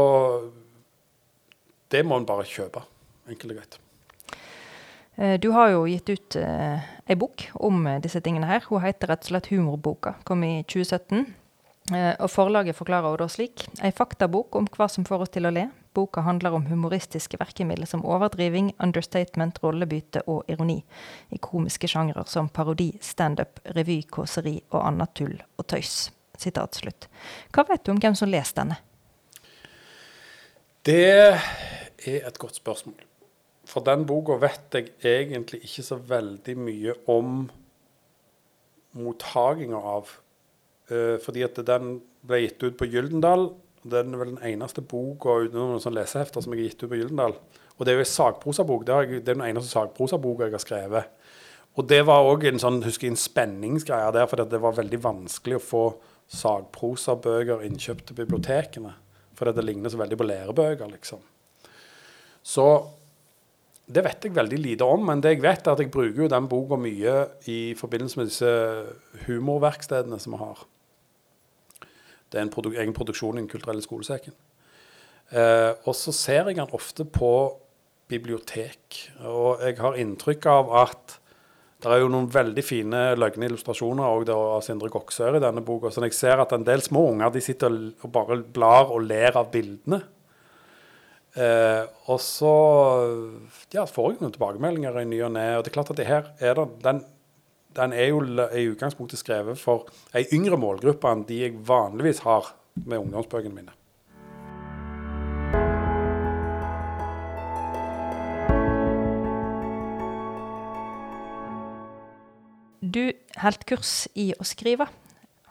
[1.92, 2.86] det må en bare kjøpe,
[3.28, 3.78] enkelt og greit.
[5.18, 8.66] Eh, du har jo gitt ut eh, ei bok om eh, disse tingene her.
[8.70, 10.18] Hun heter rett og slett Humorboka.
[10.28, 11.26] Kom i 2017.
[11.94, 13.64] Eh, og forlaget forklarer henne da slik.
[13.80, 15.70] Ei faktabok om hva som får oss til å le.
[15.96, 20.82] Boka handler om humoristiske verkemidler som overdriving, understatement, rollebytte og ironi.
[21.32, 26.10] I komiske sjangre som parodi, standup, revy, kåseri og annet tull og tøys.
[26.38, 27.08] Sitat slutt.
[27.56, 28.82] Hva vet du om hvem som leser denne?
[30.86, 33.00] Det er et godt spørsmål.
[33.68, 37.48] For den boka vet jeg egentlig ikke så veldig mye om
[38.96, 40.14] mottaginga av
[40.92, 43.50] Uh, fordi at den ble gitt ut på Gyldendal.
[43.88, 46.92] Den er vel den eneste boka utenom noen sånne lesehefter som jeg har gitt ut
[46.92, 47.38] på Gyldendal.
[47.78, 48.86] Og det er jo en sakprosabok.
[48.88, 51.14] Det, det er den eneste sakprosaboka jeg har skrevet.
[51.78, 55.00] Og det var òg en sånn, husker jeg, en spenningsgreie der, for det var veldig
[55.04, 55.84] vanskelig å få
[56.34, 58.96] sakprosabøker innkjøpt til bibliotekene.
[59.38, 61.22] Fordi det ligner så veldig på lærebøker, liksom.
[62.42, 62.66] Så
[63.88, 66.32] det vet jeg veldig lite om, men det jeg vet er at jeg bruker jo
[66.32, 67.14] den boka mye
[67.48, 68.50] i forbindelse med disse
[69.28, 70.66] humorverkstedene som vi har.
[72.32, 74.36] Det er en produ egen produksjon i Den kulturelle skolesekken.
[75.32, 77.32] Eh, og så ser jeg den ofte på
[78.08, 79.00] bibliotek.
[79.28, 81.18] Og jeg har inntrykk av at
[81.84, 85.92] det er jo noen veldig fine løgne illustrasjoner av Sindre Goksør i denne boka.
[85.94, 89.38] Så jeg ser at en del små unger de sitter og bare blar og ler
[89.38, 90.02] av bildene.
[91.38, 92.54] Eh, og så
[93.76, 95.46] ja, får jeg noen tilbakemeldinger i ny og ne.
[95.58, 97.04] Og det er klart at det her er det, den
[97.78, 102.56] den er jo i utgangspunktet skrevet for ei yngre målgruppe enn de jeg vanligvis har
[102.86, 103.74] med ungdomsbøkene mine.
[112.82, 113.12] Du
[113.42, 114.88] holdt kurs i å skrive.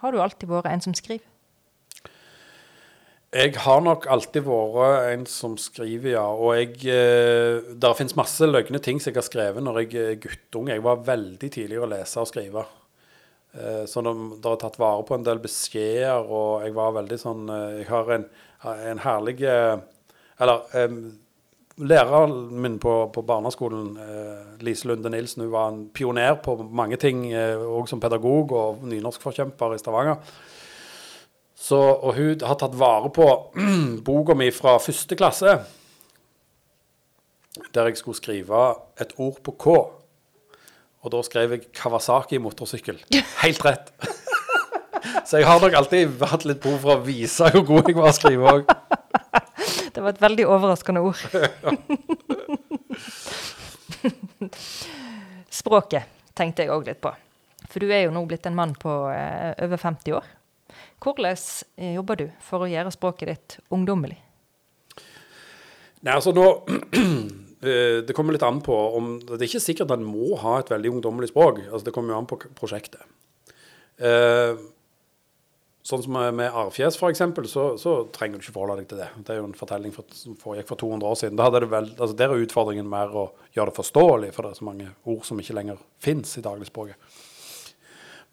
[0.00, 1.36] Har du alltid vært en som skriver?
[3.37, 6.24] Jeg har nok alltid vært en som skriver, ja.
[6.24, 10.22] Og jeg eh, Det finnes masse løgne ting som jeg har skrevet når jeg er
[10.22, 10.72] guttunge.
[10.72, 12.64] Jeg var veldig tidlig å lese og skrive.
[13.53, 14.14] Eh, så det,
[14.47, 18.14] har tatt vare på en del beskjeder, og jeg var veldig sånn eh, Jeg har
[18.16, 18.26] en,
[18.72, 20.82] en herlig Eller
[21.76, 23.99] læreren min på, på barneskolen,
[24.64, 29.76] Lise Lunde Nilsen, hun var en pioner på mange ting, òg som pedagog og nynorskforkjemper
[29.76, 30.22] i Stavanger.
[31.57, 33.26] Så, og hun har tatt vare på
[34.07, 35.57] boka mi fra første klasse,
[37.72, 38.66] der jeg skulle skrive
[39.00, 39.76] et ord på K.
[41.07, 43.00] Og da skrev jeg Kawasaki motorsykkel.
[43.40, 43.92] Helt rett.
[45.26, 48.11] Så jeg har nok alltid hatt litt behov for å vise hvor god jeg var
[48.11, 48.62] å skrive òg.
[49.96, 51.16] Det var et veldig overraskende ord.
[55.61, 56.04] Språket
[56.36, 57.14] tenkte jeg òg litt på.
[57.70, 60.26] For du er jo nå blitt en mann på eh, over 50 år.
[61.03, 61.36] Hvordan
[61.76, 64.18] eh, jobber du for å gjøre språket ditt ungdommelig?
[66.07, 66.47] Nei, altså nå
[67.66, 70.72] eh, Det kommer litt an på om Det er ikke sikkert en må ha et
[70.72, 71.64] veldig ungdommelig språk.
[71.66, 73.03] Altså Det kommer jo an på prosjektet.
[73.97, 74.57] Eh,
[75.86, 77.22] sånn som med- Arfjes, f.eks.,
[77.53, 79.09] så, så trenger du ikke forholde deg til det.
[79.22, 81.44] Det er jo en fortelling for, som foregikk for 200 år siden.
[81.70, 84.90] Vel, altså Der er utfordringen mer å gjøre det forståelig, for det er så mange
[85.07, 86.99] ord som ikke lenger fins i dagligspråket.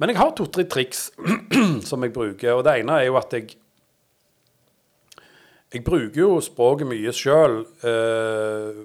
[0.02, 1.10] Men jeg har to-tre triks
[1.90, 3.54] som jeg bruker, og det ene er jo at jeg
[5.74, 8.82] jeg bruker jo språket mye sjøl eh,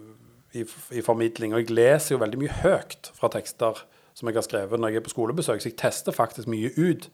[0.56, 0.62] i,
[0.96, 3.82] i formidling, og jeg leser jo veldig mye høyt fra tekster
[4.16, 7.10] som jeg har skrevet når jeg er på skolebesøk, så jeg tester faktisk mye ut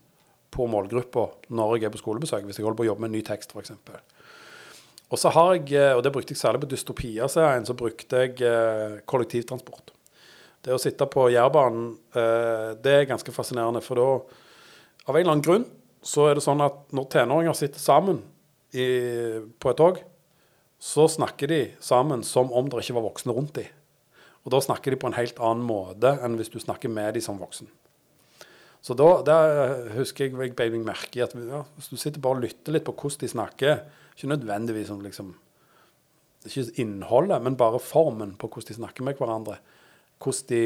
[0.54, 3.18] på målgruppa når jeg er på skolebesøk, hvis jeg holder på å jobbe med en
[3.18, 3.74] ny tekst, f.eks.
[5.10, 8.38] Og så har jeg, eh, og det brukte jeg særlig på Dystopia-serien, så brukte jeg
[8.46, 9.90] eh, kollektivtransport.
[10.64, 14.08] Det å sitte på Jærbanen, eh, det er ganske fascinerende, for da,
[15.04, 15.66] av en eller annen grunn,
[16.04, 18.22] så er det sånn at når tenåringer sitter sammen
[18.72, 18.86] i,
[19.60, 20.00] på et tog,
[20.80, 23.68] så snakker de sammen som om det ikke var voksne rundt dem.
[24.44, 27.24] Og da snakker de på en helt annen måte enn hvis du snakker med dem
[27.24, 27.70] som voksen.
[28.84, 29.36] Så da, da
[29.94, 32.84] husker jeg jeg meg merke i at ja, hvis du sitter bare og lytter litt
[32.84, 33.78] på hvordan de snakker,
[34.12, 35.34] ikke nødvendigvis om liksom
[36.44, 39.56] Ikke innholdet, men bare formen på hvordan de snakker med hverandre.
[40.22, 40.64] Hvordan de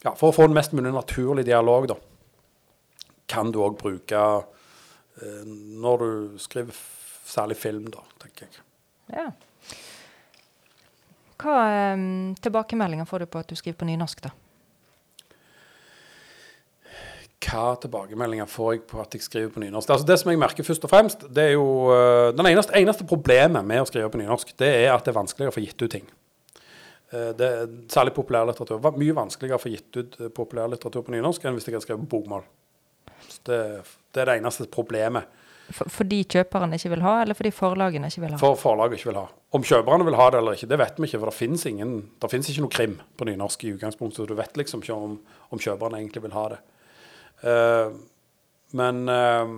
[0.00, 1.98] Ja, for å få en mest mulig naturlig dialog, da,
[3.28, 4.20] kan du òg bruke
[5.20, 6.76] eh, når du skriver
[7.28, 8.62] særlig film, da, tenker jeg.
[9.12, 9.26] Ja.
[11.40, 12.06] Hva eh,
[12.40, 14.32] tilbakemeldinger får du på at du skriver på nynorsk, da?
[17.40, 19.90] Hva tilbakemeldinger får jeg på at jeg skriver på nynorsk?
[19.90, 23.06] Altså Det som jeg merker først og fremst, det er jo uh, Den eneste, eneste
[23.08, 25.80] problemet med å skrive på nynorsk, det er at det er vanskeligere å få gitt
[25.80, 26.10] ut ting.
[27.10, 28.78] Eh, Det er Særlig populærlitteratur.
[28.78, 31.76] Det var mye vanskeligere å få gitt ut eh, populærlitteratur på nynorsk enn hvis jeg
[31.76, 32.46] hadde skrevet bokmål.
[33.46, 33.60] Det,
[34.14, 35.26] det er det eneste problemet.
[35.70, 38.38] For, fordi kjøperen ikke vil ha, eller fordi forlagene ikke vil ha?
[38.42, 39.26] For forlaget ikke vil ha.
[39.54, 41.20] Om kjøperne vil ha det eller ikke, det vet vi ikke.
[41.20, 41.92] For det finnes ingen,
[42.22, 44.18] det finnes ikke noe krim på nynorsk i utgangspunktet.
[44.18, 45.16] Så du vet liksom ikke om,
[45.50, 46.60] om kjøperne egentlig vil ha det.
[47.40, 47.94] Uh,
[48.76, 49.54] men, uh,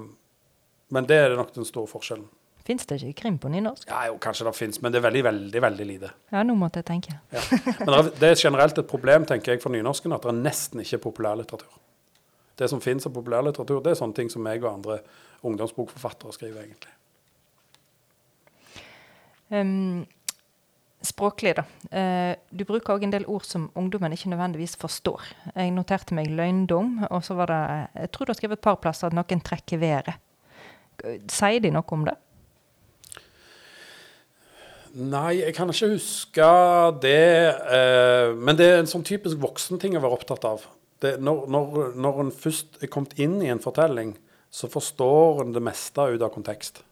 [0.92, 2.28] men det er nok den store forskjellen.
[2.62, 3.88] Fins det ikke krim på nynorsk?
[3.90, 6.12] Ja, jo, kanskje det finnes, men det er veldig, veldig veldig lite.
[6.30, 7.16] Ja, nå måtte jeg tenke.
[7.34, 7.42] Ja.
[7.80, 10.84] Men det er, er generelt et problem tenker jeg, for nynorsken at det er nesten
[10.84, 11.80] ikke populærlitteratur.
[12.62, 15.00] Det som finnes av populærlitteratur, det er sånne ting som jeg og andre
[15.42, 16.94] ungdomsbokforfattere skriver, egentlig.
[19.52, 20.04] Um,
[21.02, 21.66] språklig, da.
[21.90, 25.26] Uh, du bruker òg en del ord som ungdommen ikke nødvendigvis forstår.
[25.56, 27.62] Jeg noterte meg løgndom, og så var det
[28.04, 30.14] Jeg tror du har skrevet et par plasser at noen trekker været.
[31.32, 32.14] Sier de noe om det?
[34.93, 36.47] Nei, jeg kan ikke huske
[37.01, 37.24] det.
[37.72, 40.66] Eh, men det er en sånn typisk voksenting å være opptatt av.
[41.03, 44.12] Det, når, når, når en først er kommet inn i en fortelling,
[44.53, 46.82] så forstår en det meste ut av kontekst.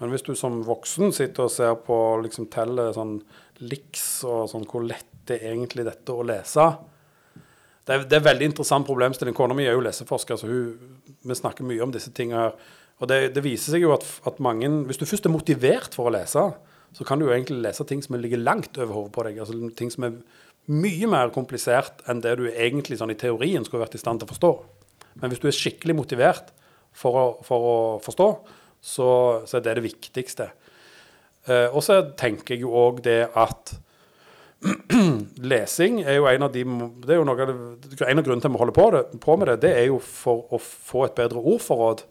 [0.00, 3.18] Men hvis du som voksen sitter og ser på, liksom teller sånn
[3.62, 6.64] liks og sånn, hvor lett det er egentlig dette å lese
[7.86, 9.36] Det er, det er veldig interessant problemstilling.
[9.36, 12.56] Kona mi er jo leseforsker, så hun, vi snakker mye om disse tingene her.
[12.98, 16.08] Og det, det viser seg jo at, at mange Hvis du først er motivert for
[16.08, 16.42] å lese,
[16.92, 19.38] så kan du jo egentlig lese ting som ligger langt over hodet på deg.
[19.40, 20.18] altså Ting som er
[20.70, 24.28] mye mer komplisert enn det du egentlig sånn i teorien skulle vært i stand til
[24.28, 24.50] å forstå.
[25.20, 26.52] Men hvis du er skikkelig motivert
[26.96, 28.28] for å, for å forstå,
[28.82, 29.08] så,
[29.48, 30.50] så er det det viktigste.
[31.48, 33.74] Eh, og så tenker jeg jo òg det at
[35.50, 36.62] lesing er jo en av de
[37.02, 39.50] det er jo noe En av grunnene til at vi holder på, det, på med
[39.50, 42.04] det, det er jo for å få et bedre ordforråd.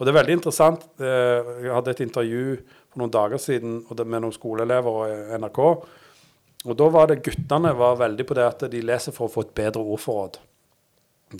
[0.00, 0.86] Og det er veldig interessant.
[0.96, 2.44] eh, Jeg hadde et intervju
[2.90, 5.60] for noen dager siden med noen skoleelever og NRK.
[6.68, 9.46] Og da var det guttene var veldig på det at de leser for å få
[9.46, 10.40] et bedre ordforråd.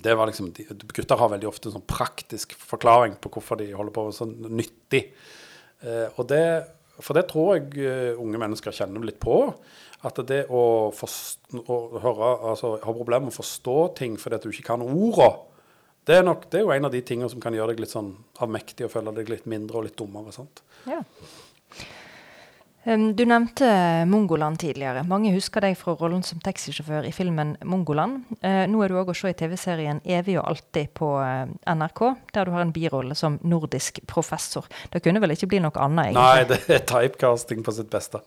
[0.01, 0.53] Det var liksom,
[0.95, 4.33] Gutter har veldig ofte en sånn praktisk forklaring på hvorfor de holder på med sånn
[4.47, 5.03] nyttig.
[5.83, 6.45] Eh, og det,
[7.03, 9.43] for det tror jeg eh, unge mennesker kjenner litt på.
[10.07, 14.47] At det å, forst, å høre, altså, ha problemer med å forstå ting fordi at
[14.47, 15.50] du ikke kan ordene,
[16.11, 17.93] det er, nok, det er jo en av de tingene som kan gjøre deg litt
[17.93, 18.11] sånn
[18.43, 20.33] avmektig og føle deg litt mindre og litt dummere.
[20.35, 20.59] sant?
[20.89, 20.99] Ja.
[22.83, 25.03] Du nevnte Mongoland tidligere.
[25.05, 28.23] Mange husker deg fra rollen som taxisjåfør i filmen Mongoland.
[28.41, 32.01] Eh, nå er du òg å se i TV-serien Evig og alltid på eh, NRK,
[32.33, 34.65] der du har en birolle som nordisk professor.
[34.89, 36.23] Det kunne vel ikke bli noe annet, egentlig?
[36.25, 38.23] Nei, det er typecasting på sitt beste.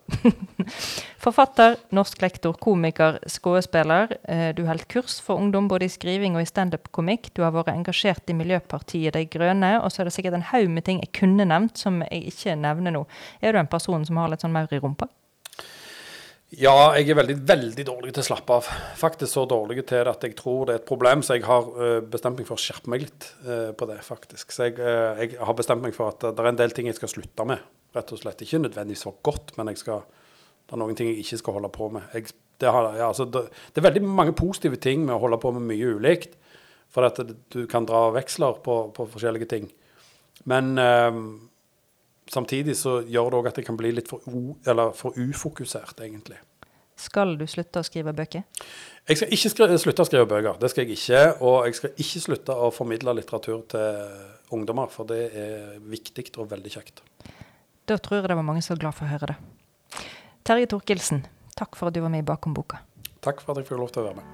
[1.25, 4.15] Forfatter, norsk lektor, komiker, skuespiller.
[4.23, 7.33] Eh, Du holdt kurs for ungdom både i skriving og i standup-komikk.
[7.35, 10.71] Du har vært engasjert i Miljøpartiet De Grønne, og så er det sikkert en haug
[10.71, 13.05] med ting jeg kunne nevnt som jeg ikke nevner nå.
[13.43, 15.09] Er du en person som har litt sånn maur i rumpa?
[16.55, 18.67] Ja, jeg er veldig, veldig dårlig til å slappe av.
[18.99, 21.97] Faktisk så dårlig til at jeg tror det er et problem, så jeg har eh,
[22.11, 24.53] bestemt meg for å skjerpe meg litt eh, på det, faktisk.
[24.55, 26.99] Så jeg, eh, jeg har bestemt meg for at det er en del ting jeg
[27.01, 27.65] skal slutte med,
[27.97, 28.45] rett og slett.
[28.47, 30.05] Ikke nødvendigvis for godt, men skal,
[30.69, 32.07] det er noen ting jeg ikke skal holde på med.
[32.15, 35.41] Jeg, det, har, ja, altså, det, det er veldig mange positive ting med å holde
[35.43, 36.39] på med mye ulikt,
[36.95, 37.19] for at
[37.51, 39.67] du kan dra veksler på, på forskjellige ting.
[40.51, 40.77] Men
[42.31, 46.01] samtidig så gjør det òg at jeg kan bli litt for, u, eller for ufokusert,
[46.05, 46.39] egentlig.
[46.97, 48.45] Skal du slutte å skrive bøker?
[49.09, 51.23] Jeg skal ikke skri slutte å skrive bøker, det skal jeg ikke.
[51.43, 56.49] Og jeg skal ikke slutte å formidle litteratur til ungdommer, for det er viktig og
[56.53, 57.03] veldig kjekt.
[57.85, 59.39] Da tror jeg det var mange som var glad for å høre det.
[60.45, 61.25] Terje Torkelsen,
[61.59, 62.81] takk for at du var med i Bakom boka.
[63.25, 64.27] Takk for at jeg fikk lov til å være med.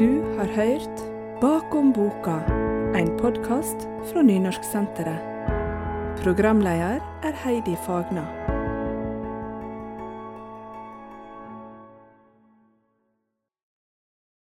[0.00, 1.04] Du har hørt
[1.42, 2.38] Bakom boka,
[2.96, 5.39] en podkast fra Nynorsksenteret.
[6.22, 8.59] Programleder er Heidi Fagna.